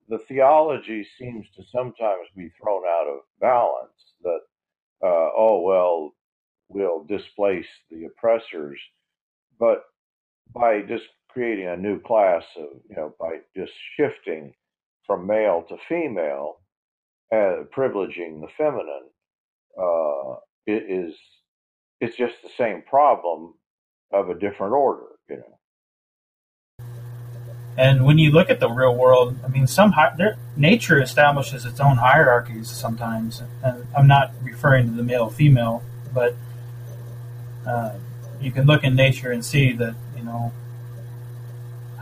[0.09, 4.15] the theology seems to sometimes be thrown out of balance.
[4.23, 4.41] That,
[5.03, 6.13] uh, oh, well,
[6.69, 8.79] we'll displace the oppressors.
[9.59, 9.85] But
[10.55, 11.05] by just
[11.35, 14.55] creating a new class of, you know, by just shifting
[15.07, 16.61] from male to female,
[17.33, 19.11] privileging the feminine,
[19.79, 21.15] uh, it is
[22.01, 23.55] it's just the same problem
[24.13, 25.59] of a different order, you know.
[27.77, 31.81] And when you look at the real world, I mean, some there, nature establishes its
[31.81, 33.43] own hierarchies sometimes.
[33.65, 36.37] And I'm not referring to the male female, but
[37.67, 37.95] uh,
[38.41, 40.53] you can look in nature and see that you know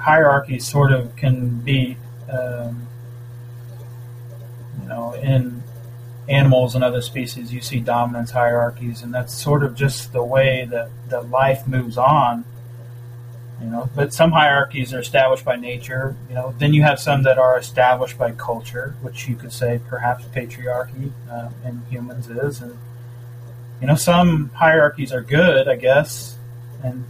[0.02, 1.96] hierarchies sort of can be
[2.30, 2.86] um,
[4.80, 5.62] you know in
[6.28, 10.66] animals and other species you see dominance hierarchies and that's sort of just the way
[10.70, 12.44] that, that life moves on
[13.62, 13.88] you know.
[13.94, 16.54] But some hierarchies are established by nature, you know.
[16.58, 21.12] Then you have some that are established by culture, which you could say perhaps patriarchy
[21.30, 22.76] uh, in humans is, and
[23.80, 26.36] you know, some hierarchies are good, I guess,
[26.82, 27.04] and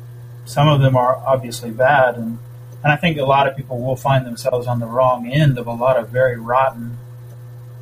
[0.44, 2.38] some of them are obviously bad, and
[2.82, 5.66] and I think a lot of people will find themselves on the wrong end of
[5.66, 6.98] a lot of very rotten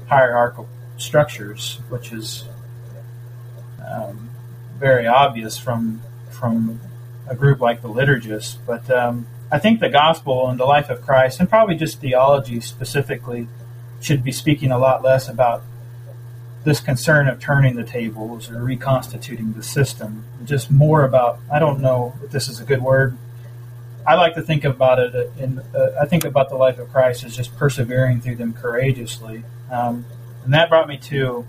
[0.09, 2.45] hierarchical structures, which is
[3.87, 4.31] um,
[4.79, 6.81] very obvious from from
[7.29, 8.57] a group like the liturgists.
[8.67, 12.61] But um, I think the gospel and the life of Christ, and probably just theology
[12.61, 13.49] specifically,
[14.01, 15.63] should be speaking a lot less about
[16.65, 20.25] this concern of turning the tables or reconstituting the system.
[20.45, 23.17] Just more about, I don't know if this is a good word.
[24.11, 27.23] I like to think about it in, uh, I think about the life of Christ
[27.23, 29.45] as just persevering through them courageously.
[29.71, 30.05] Um,
[30.43, 31.47] and that brought me to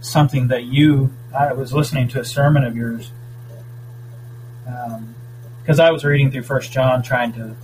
[0.00, 3.12] something that you, I was listening to a sermon of yours
[4.64, 7.54] because um, I was reading through First John, trying to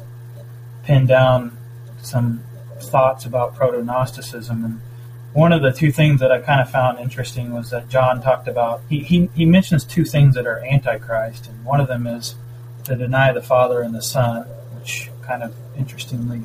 [0.85, 1.59] pin down
[2.01, 2.45] some
[2.79, 4.81] thoughts about proto Gnosticism, and
[5.33, 8.47] one of the two things that I kind of found interesting was that John talked
[8.47, 12.37] about he, he, he mentions two things that are antichrist, and one of them is
[12.85, 14.43] to deny the Father and the Son,
[14.79, 16.43] which kind of interestingly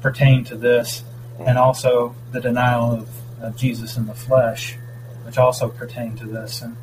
[0.00, 1.04] pertain to this,
[1.38, 1.58] and mm-hmm.
[1.58, 3.08] also the denial of,
[3.40, 4.76] of Jesus in the flesh,
[5.24, 6.62] which also pertain to this.
[6.62, 6.76] And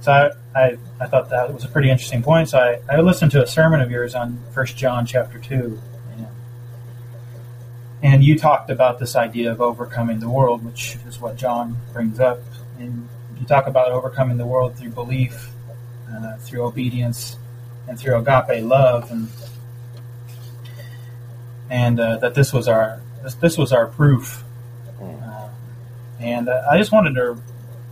[0.00, 2.48] so I, I, I, thought that was a pretty interesting point.
[2.48, 5.80] So I, I listened to a sermon of yours on First John chapter two,
[6.16, 6.26] and
[8.02, 12.20] and you talked about this idea of overcoming the world, which is what John brings
[12.20, 12.40] up.
[12.78, 13.08] And
[13.38, 15.50] you talk about overcoming the world through belief,
[16.14, 17.36] uh, through obedience,
[17.88, 19.28] and through agape love, and
[21.70, 24.44] and uh, that this was our this, this was our proof.
[25.00, 25.48] Uh,
[26.20, 27.38] and uh, I just wanted to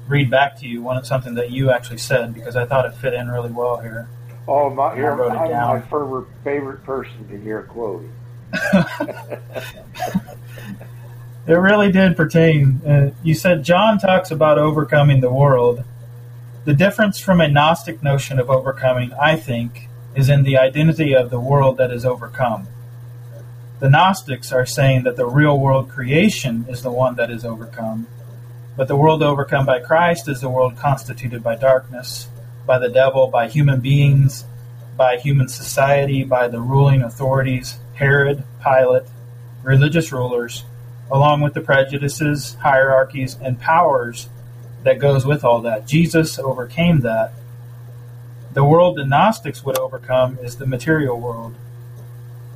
[0.06, 3.14] read back to you one something that you actually said because I thought it fit
[3.14, 4.08] in really well here.
[4.48, 8.10] Oh, my, you're I'm my favorite, favorite person to hear quoted.
[11.46, 12.80] it really did pertain.
[12.84, 15.84] Uh, you said John talks about overcoming the world.
[16.70, 21.28] The difference from a Gnostic notion of overcoming, I think, is in the identity of
[21.28, 22.68] the world that is overcome.
[23.80, 28.06] The Gnostics are saying that the real world creation is the one that is overcome,
[28.76, 32.28] but the world overcome by Christ is the world constituted by darkness,
[32.68, 34.44] by the devil, by human beings,
[34.96, 39.08] by human society, by the ruling authorities, Herod, Pilate,
[39.64, 40.62] religious rulers,
[41.10, 44.28] along with the prejudices, hierarchies, and powers
[44.82, 45.86] that goes with all that.
[45.86, 47.32] Jesus overcame that.
[48.52, 51.54] The world the Gnostics would overcome is the material world.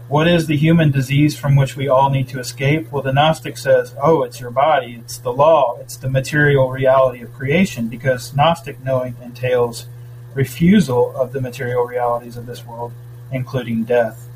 [0.08, 2.92] What is the human disease from which we all need to escape?
[2.92, 7.22] Well, the Gnostic says, oh, it's your body, it's the law, it's the material reality
[7.22, 9.86] of creation, because Gnostic knowing entails
[10.34, 12.92] refusal of the material realities of this world,
[13.32, 14.28] including death.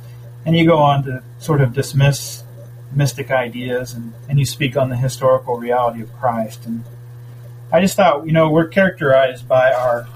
[0.46, 2.44] And you go on to sort of dismiss
[2.92, 6.64] mystic ideas and, and you speak on the historical reality of Christ.
[6.64, 6.84] And
[7.70, 10.08] I just thought, you know, we're characterized by our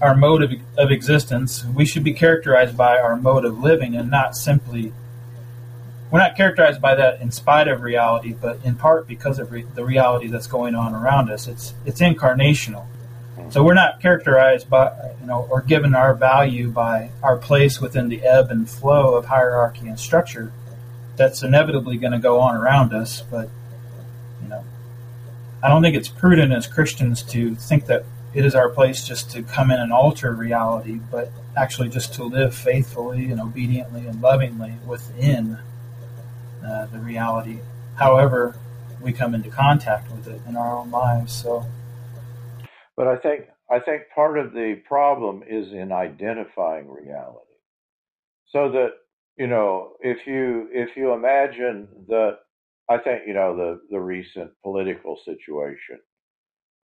[0.00, 4.10] our mode of, of existence, we should be characterized by our mode of living and
[4.10, 4.92] not simply.
[6.10, 9.64] We're not characterized by that in spite of reality, but in part because of re-
[9.74, 11.48] the reality that's going on around us.
[11.48, 12.86] It's it's incarnational.
[13.50, 18.08] So we're not characterized by, you know, or given our value by our place within
[18.08, 20.52] the ebb and flow of hierarchy and structure
[21.16, 23.22] that's inevitably going to go on around us.
[23.22, 23.50] But,
[25.64, 28.04] I don't think it's prudent as Christians to think that
[28.34, 32.24] it is our place just to come in and alter reality, but actually just to
[32.24, 35.58] live faithfully and obediently and lovingly within
[36.62, 37.60] uh, the reality.
[37.94, 38.58] However,
[39.00, 41.32] we come into contact with it in our own lives.
[41.32, 41.64] So,
[42.94, 47.56] but I think I think part of the problem is in identifying reality,
[48.50, 48.90] so that
[49.38, 52.40] you know if you if you imagine that
[52.90, 56.00] I think you know the the recent political situation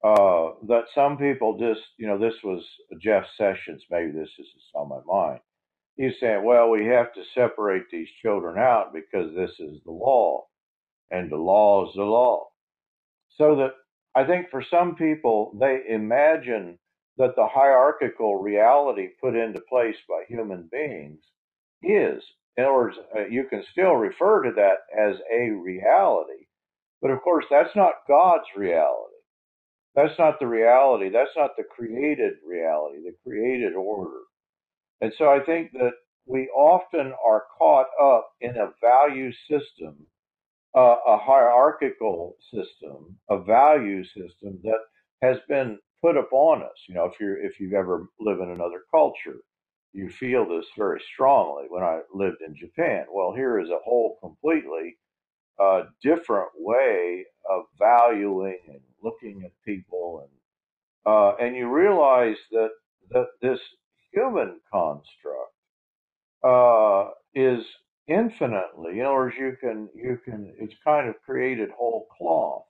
[0.05, 2.64] uh, that some people just, you know, this was
[3.03, 5.40] Jeff Sessions, maybe this is on my mind.
[5.96, 10.46] He's saying, well, we have to separate these children out because this is the law,
[11.11, 12.48] and the law is the law.
[13.38, 13.72] So that
[14.16, 16.78] I think for some people, they imagine
[17.18, 21.20] that the hierarchical reality put into place by human beings
[21.82, 22.22] is.
[22.61, 26.44] In other words, uh, you can still refer to that as a reality,
[27.00, 29.14] but of course, that's not God's reality.
[29.94, 31.08] That's not the reality.
[31.08, 34.20] That's not the created reality, the created order.
[35.00, 35.92] And so I think that
[36.26, 40.06] we often are caught up in a value system,
[40.76, 44.80] uh, a hierarchical system, a value system that
[45.22, 46.76] has been put upon us.
[46.88, 49.40] You know, if you're if you've ever lived in another culture,
[49.93, 51.64] you feel this very strongly.
[51.68, 54.97] When I lived in Japan, well, here is a whole completely
[55.61, 62.70] uh, different way of valuing and looking at people, and uh, and you realize that
[63.11, 63.61] that this
[64.12, 65.55] human construct
[66.45, 67.64] uh, is
[68.09, 69.01] infinitely.
[69.01, 72.64] In other words, you can you can it's kind of created whole cloth.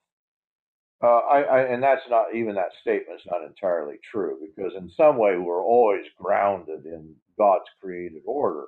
[1.03, 4.91] Uh, I, I, and that's not even that statement is not entirely true because in
[4.97, 8.67] some way we're always grounded in God's created order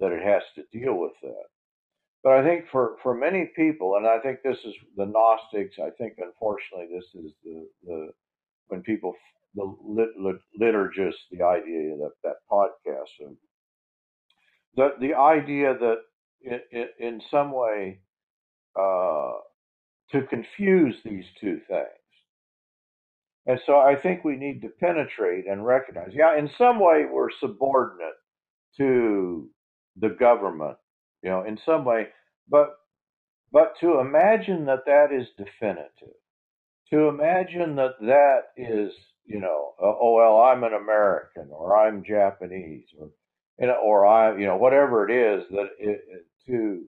[0.00, 1.44] that it has to deal with that.
[2.22, 5.90] But I think for, for many people, and I think this is the Gnostics, I
[5.96, 8.08] think unfortunately this is the, the
[8.68, 9.14] when people,
[9.54, 13.36] the lit, lit, liturgists, the idea that that podcast, of,
[14.74, 15.96] the, the idea that
[16.42, 18.00] in, in, in some way
[18.78, 19.32] uh,
[20.12, 21.88] to confuse these two things.
[23.46, 27.30] And so I think we need to penetrate and recognize, yeah, in some way we're
[27.40, 28.14] subordinate
[28.78, 29.48] to
[29.96, 30.76] the government
[31.22, 32.06] you know, in some way.
[32.48, 32.76] But
[33.52, 36.14] but to imagine that that is definitive,
[36.92, 38.92] to imagine that that is,
[39.24, 43.10] you know, uh, oh well, I'm an American or I'm Japanese or
[43.58, 46.00] you know, or I, you know, whatever it is that it,
[46.46, 46.84] to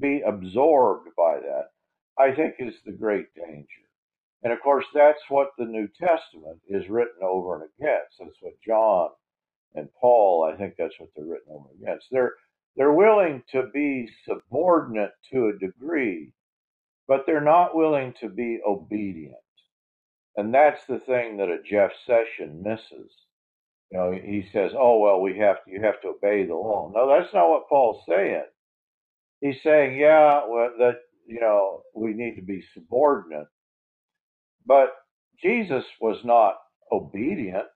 [0.00, 1.70] be absorbed by that,
[2.18, 3.68] I think is the great danger.
[4.44, 8.16] And of course, that's what the New Testament is written over and against.
[8.20, 9.10] That's what John
[9.74, 12.06] and Paul, I think that's what they're written over against.
[12.10, 12.34] They're
[12.76, 16.32] They're willing to be subordinate to a degree,
[17.08, 19.36] but they're not willing to be obedient.
[20.36, 23.12] And that's the thing that a Jeff Session misses.
[23.90, 26.90] You know, he says, "Oh well, we have to, you have to obey the law."
[26.94, 28.44] No, that's not what Paul's saying.
[29.40, 33.46] He's saying, "Yeah, well, that you know, we need to be subordinate."
[34.66, 34.94] But
[35.40, 36.58] Jesus was not
[36.90, 37.66] obedient.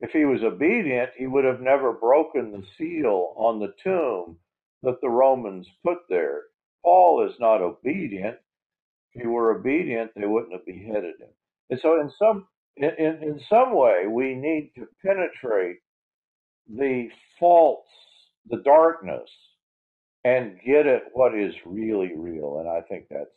[0.00, 4.38] If he was obedient, he would have never broken the seal on the tomb
[4.82, 6.44] that the Romans put there.
[6.82, 8.38] Paul is not obedient.
[9.12, 11.28] If he were obedient, they wouldn't have beheaded him.
[11.70, 15.78] And so, in some in, in, some way, we need to penetrate
[16.68, 17.86] the false,
[18.48, 19.28] the darkness,
[20.24, 22.58] and get at what is really real.
[22.60, 23.28] And I think that's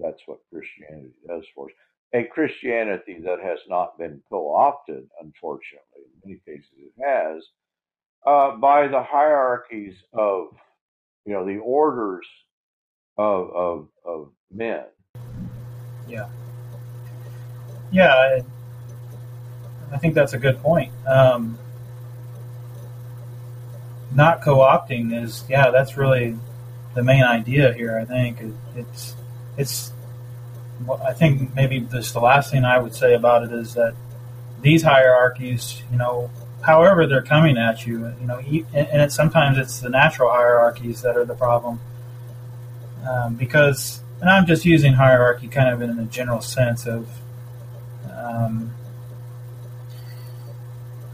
[0.00, 1.72] that's what Christianity does for us.
[2.12, 7.42] A Christianity that has not been co-opted, unfortunately, in many cases it has,
[8.26, 10.48] uh, by the hierarchies of,
[11.24, 12.26] you know, the orders
[13.16, 14.84] of of, of men.
[16.08, 16.28] Yeah.
[17.92, 18.42] Yeah, I,
[19.92, 20.92] I think that's a good point.
[21.06, 21.58] Um,
[24.14, 26.36] not co-opting is, yeah, that's really
[26.94, 27.98] the main idea here.
[27.98, 29.16] I think it, it's
[29.56, 29.92] it's.
[31.04, 33.94] I think maybe just the last thing I would say about it is that
[34.62, 36.30] these hierarchies, you know,
[36.62, 41.16] however they're coming at you, you know, and it, sometimes it's the natural hierarchies that
[41.16, 41.80] are the problem,
[43.06, 47.08] um, because, and I'm just using hierarchy kind of in a general sense of
[48.10, 48.72] um,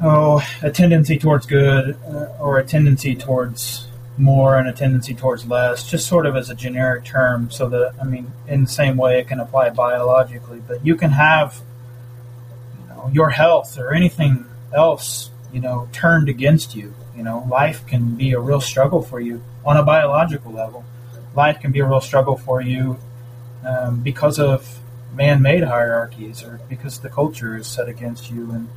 [0.02, 3.86] oh, a tendency towards good uh, or a tendency towards
[4.18, 7.94] more and a tendency towards less, just sort of as a generic term, so that,
[8.00, 11.60] I mean, in the same way it can apply biologically, but you can have
[12.80, 16.94] you know, your health or anything else, you know, turned against you.
[17.14, 20.84] You know, life can be a real struggle for you on a biological level.
[21.34, 22.98] Life can be a real struggle for you
[23.66, 24.78] um, because of
[25.14, 28.50] man-made hierarchies or because the culture is set against you.
[28.50, 28.68] And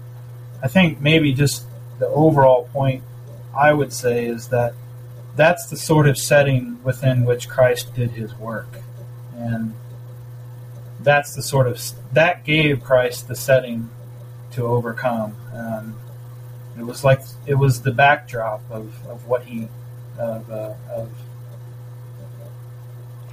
[0.62, 1.66] I think maybe just
[1.99, 3.03] the overall point
[3.57, 4.74] I would say is that
[5.36, 8.82] that's the sort of setting within which Christ did his work.
[9.36, 9.74] And
[10.99, 11.82] that's the sort of
[12.14, 13.89] that gave Christ the setting
[14.51, 15.36] to overcome.
[15.53, 15.95] Um,
[16.78, 19.68] it was like it was the backdrop of, of what he
[20.18, 21.10] of, uh, of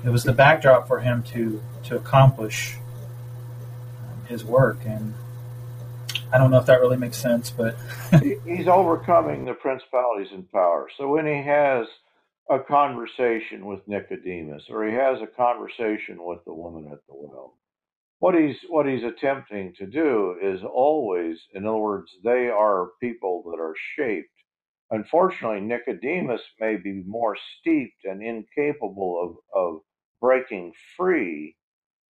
[0.05, 2.77] it was the backdrop for him to to accomplish
[4.29, 4.79] his work.
[4.85, 5.15] And
[6.33, 7.77] I don't know if that really makes sense, but
[8.45, 10.93] he's overcoming the principalities and powers.
[10.97, 11.87] So when he has
[12.49, 17.55] a conversation with Nicodemus, or he has a conversation with the woman at the well,
[18.19, 23.43] what he's what he's attempting to do is always, in other words, they are people
[23.51, 24.29] that are shaped.
[24.91, 29.81] Unfortunately, Nicodemus may be more steeped and incapable of, of
[30.21, 31.57] breaking free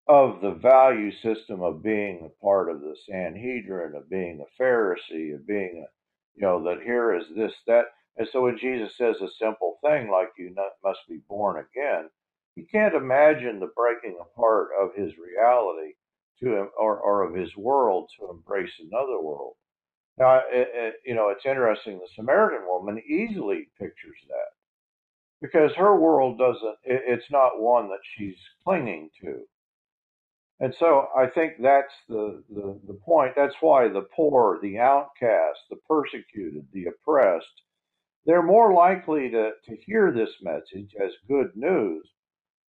[0.07, 5.35] of the value system of being a part of the Sanhedrin, of being a Pharisee,
[5.35, 5.89] of being a,
[6.35, 7.87] you know, that here is this, that.
[8.17, 12.11] And so when Jesus says a simple thing like you must be born again,
[12.55, 15.95] you can't imagine the breaking apart of his reality
[16.41, 19.55] to or, or of his world to embrace another world.
[20.19, 21.99] Now, it, it, you know, it's interesting.
[21.99, 24.53] The Samaritan woman easily pictures that
[25.43, 29.43] because her world doesn't, it, it's not one that she's clinging to.
[30.61, 33.33] And so I think that's the, the, the point.
[33.37, 37.47] That's why the poor, the outcast, the persecuted, the oppressed,
[38.25, 42.09] they're more likely to, to hear this message as good news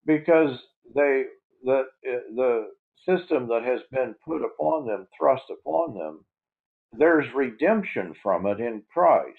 [0.07, 0.59] because
[0.95, 1.25] they
[1.65, 1.85] the
[2.35, 2.69] the
[3.07, 6.25] system that has been put upon them, thrust upon them,
[6.93, 9.39] there's redemption from it in Christ.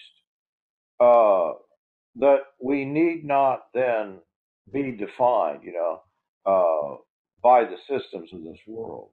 [1.00, 1.54] Uh,
[2.16, 4.20] that we need not then
[4.72, 6.02] be defined, you know.
[6.46, 6.98] Uh,
[7.42, 9.10] by the systems of this world.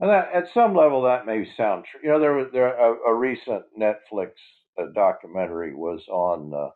[0.00, 2.00] And that, at some level, that may sound true.
[2.02, 4.30] You know, there was there a, a recent Netflix
[4.78, 6.54] uh, documentary was on.
[6.54, 6.70] Uh,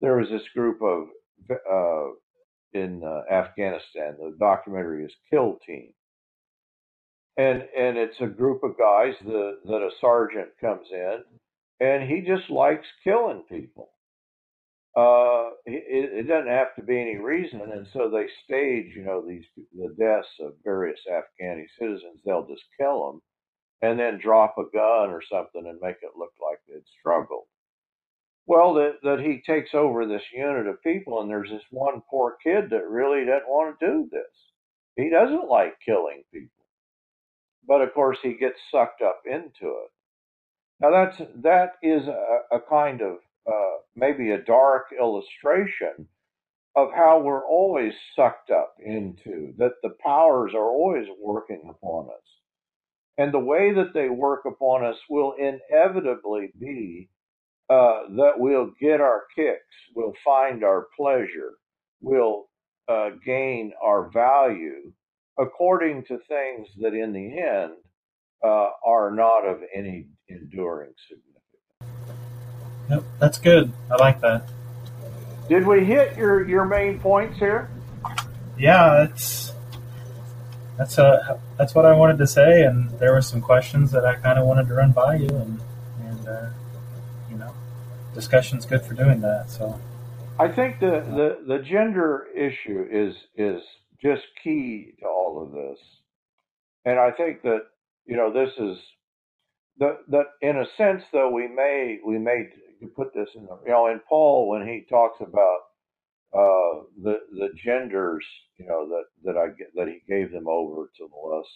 [0.00, 1.08] there was this group of
[1.50, 2.10] uh,
[2.74, 4.16] in uh, Afghanistan.
[4.18, 5.94] The documentary is Kill Team,
[7.38, 11.22] and and it's a group of guys the, that a sergeant comes in,
[11.80, 13.88] and he just likes killing people
[14.96, 17.60] uh, it, it, doesn't have to be any reason.
[17.60, 19.44] And so they stage, you know, these
[19.76, 22.20] the deaths of various Afghani citizens.
[22.24, 23.22] They'll just kill them
[23.82, 27.44] and then drop a gun or something and make it look like they'd struggled.
[28.46, 32.36] Well, that that he takes over this unit of people, and there's this one poor
[32.42, 34.22] kid that really doesn't want to do this.
[34.96, 36.64] He doesn't like killing people,
[37.68, 39.90] but of course he gets sucked up into it.
[40.80, 46.08] Now that's that is a, a kind of uh, maybe a dark illustration
[46.76, 52.22] of how we're always sucked up into, that the powers are always working upon us.
[53.18, 57.08] And the way that they work upon us will inevitably be
[57.70, 61.54] uh, that we'll get our kicks, we'll find our pleasure,
[62.00, 62.46] we'll
[62.88, 64.92] uh, gain our value
[65.38, 67.72] according to things that in the end
[68.44, 71.35] uh, are not of any enduring significance.
[72.90, 73.72] Yep, that's good.
[73.90, 74.48] I like that.
[75.48, 77.70] Did we hit your, your main points here?
[78.58, 79.52] Yeah, that's
[80.76, 84.16] that's uh that's what I wanted to say, and there were some questions that I
[84.16, 85.60] kind of wanted to run by you, and
[86.04, 86.48] and uh,
[87.30, 87.52] you know,
[88.14, 89.50] discussion's good for doing that.
[89.50, 89.78] So
[90.38, 91.02] I think the,
[91.46, 93.62] the, the gender issue is is
[94.02, 95.78] just key to all of this,
[96.84, 97.62] and I think that
[98.04, 98.78] you know this is
[99.78, 102.48] that that in a sense though we may we may
[102.86, 105.60] put this in the you know in Paul when he talks about
[106.34, 108.24] uh, the the genders
[108.58, 111.48] you know that that I that he gave them over to the lust,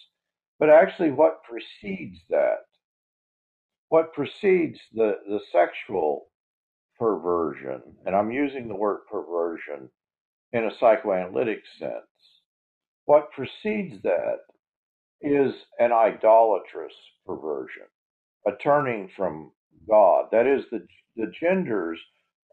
[0.59, 2.65] but actually what precedes that,
[3.89, 6.27] what precedes the the sexual
[6.99, 9.89] perversion, and I'm using the word perversion
[10.53, 11.93] in a psychoanalytic sense.
[13.05, 14.39] What precedes that
[15.21, 16.93] is an idolatrous
[17.25, 17.87] perversion,
[18.47, 19.51] a turning from
[19.89, 20.25] God.
[20.31, 20.85] That is, the,
[21.15, 21.99] the genders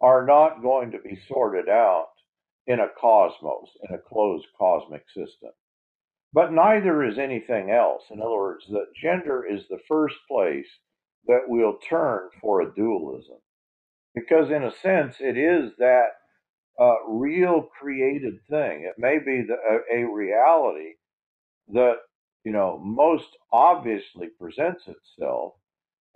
[0.01, 2.09] are not going to be sorted out
[2.67, 5.51] in a cosmos, in a closed cosmic system.
[6.33, 8.03] But neither is anything else.
[8.11, 10.69] In other words, that gender is the first place
[11.27, 13.39] that we'll turn for a dualism.
[14.15, 16.09] Because in a sense, it is that
[16.79, 18.85] uh, real created thing.
[18.85, 20.95] It may be the, a, a reality
[21.73, 21.97] that
[22.45, 25.55] you know most obviously presents itself.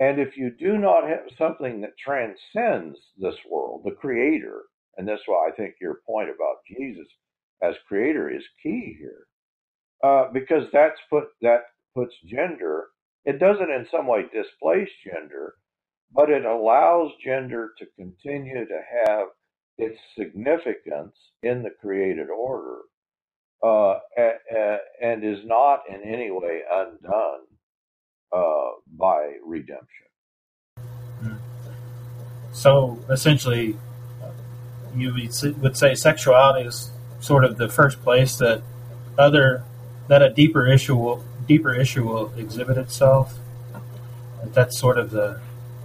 [0.03, 4.63] And if you do not have something that transcends this world, the creator,
[4.97, 7.07] and that's why I think your point about Jesus
[7.63, 9.29] as creator is key here,
[10.03, 12.89] uh, because that's put that puts gender.
[13.25, 15.55] It doesn't in some way displace gender,
[16.13, 19.29] but it allows gender to continue to have
[19.79, 22.79] its significance in the created order
[23.63, 24.01] uh,
[25.01, 27.47] and is not in any way undone
[28.33, 30.07] uh, by redemption.
[32.53, 33.77] So essentially,
[34.95, 35.15] you
[35.61, 38.63] would say sexuality is sort of the first place that
[39.19, 39.65] other
[40.09, 43.35] that a deeper issue will deeper issue will exhibit itself.
[44.47, 45.41] That's sort of the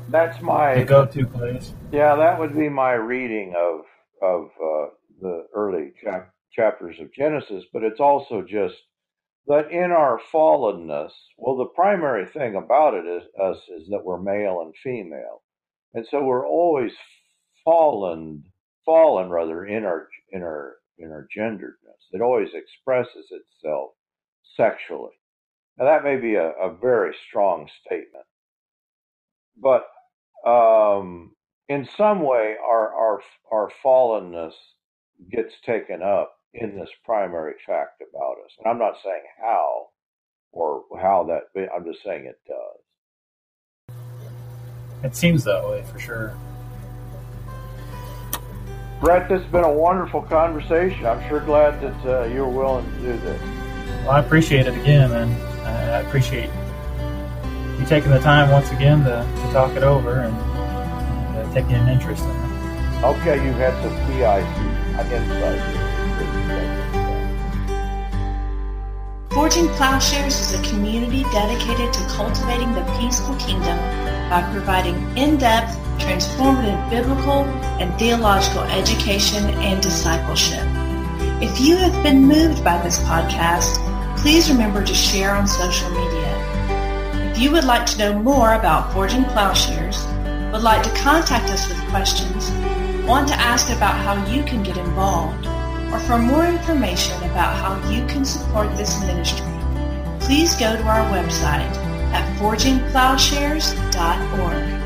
[0.10, 1.74] that's my the go-to place.
[1.92, 3.82] Yeah, that would be my reading of
[4.22, 4.90] of uh,
[5.22, 7.64] the early chap- chapters of Genesis.
[7.72, 8.76] But it's also just
[9.48, 14.22] that in our fallenness, well, the primary thing about it is us is that we're
[14.22, 15.42] male and female,
[15.94, 16.92] and so we're always
[17.66, 18.44] fallen,
[18.86, 22.04] fallen rather in our in our in our genderedness.
[22.12, 23.92] It always expresses itself
[24.56, 25.14] sexually.
[25.78, 28.26] Now that may be a, a very strong statement,
[29.62, 29.86] but
[30.50, 31.36] um,
[31.70, 33.22] in some way, our our
[33.52, 34.54] our fallenness
[35.32, 38.52] gets taken up in this primary fact about us.
[38.60, 39.88] And I'm not saying how
[40.52, 41.70] or how that.
[41.76, 43.96] I'm just saying it does.
[45.04, 46.36] It seems that way for sure.
[49.00, 51.06] Brett, this has been a wonderful conversation.
[51.06, 53.42] I'm sure glad that uh, you're willing to do this.
[54.02, 55.32] Well, I appreciate it again, and
[55.68, 56.50] I appreciate
[57.80, 61.76] you taking the time once again to, to talk it over and, and uh, taking
[61.76, 63.04] an interest in it.
[63.04, 64.24] Okay, you've had some key
[65.14, 65.87] insights.
[69.38, 73.78] Forging Plowshares is a community dedicated to cultivating the peaceful kingdom
[74.32, 77.44] by providing in-depth, transformative biblical
[77.78, 80.64] and theological education and discipleship.
[81.40, 83.78] If you have been moved by this podcast,
[84.18, 87.32] please remember to share on social media.
[87.32, 90.04] If you would like to know more about Forging Plowshares,
[90.52, 92.50] would like to contact us with questions,
[93.06, 95.46] want to ask about how you can get involved,
[95.92, 99.46] or for more information about how you can support this ministry,
[100.20, 101.72] please go to our website
[102.14, 104.77] at forgingplowshares.org.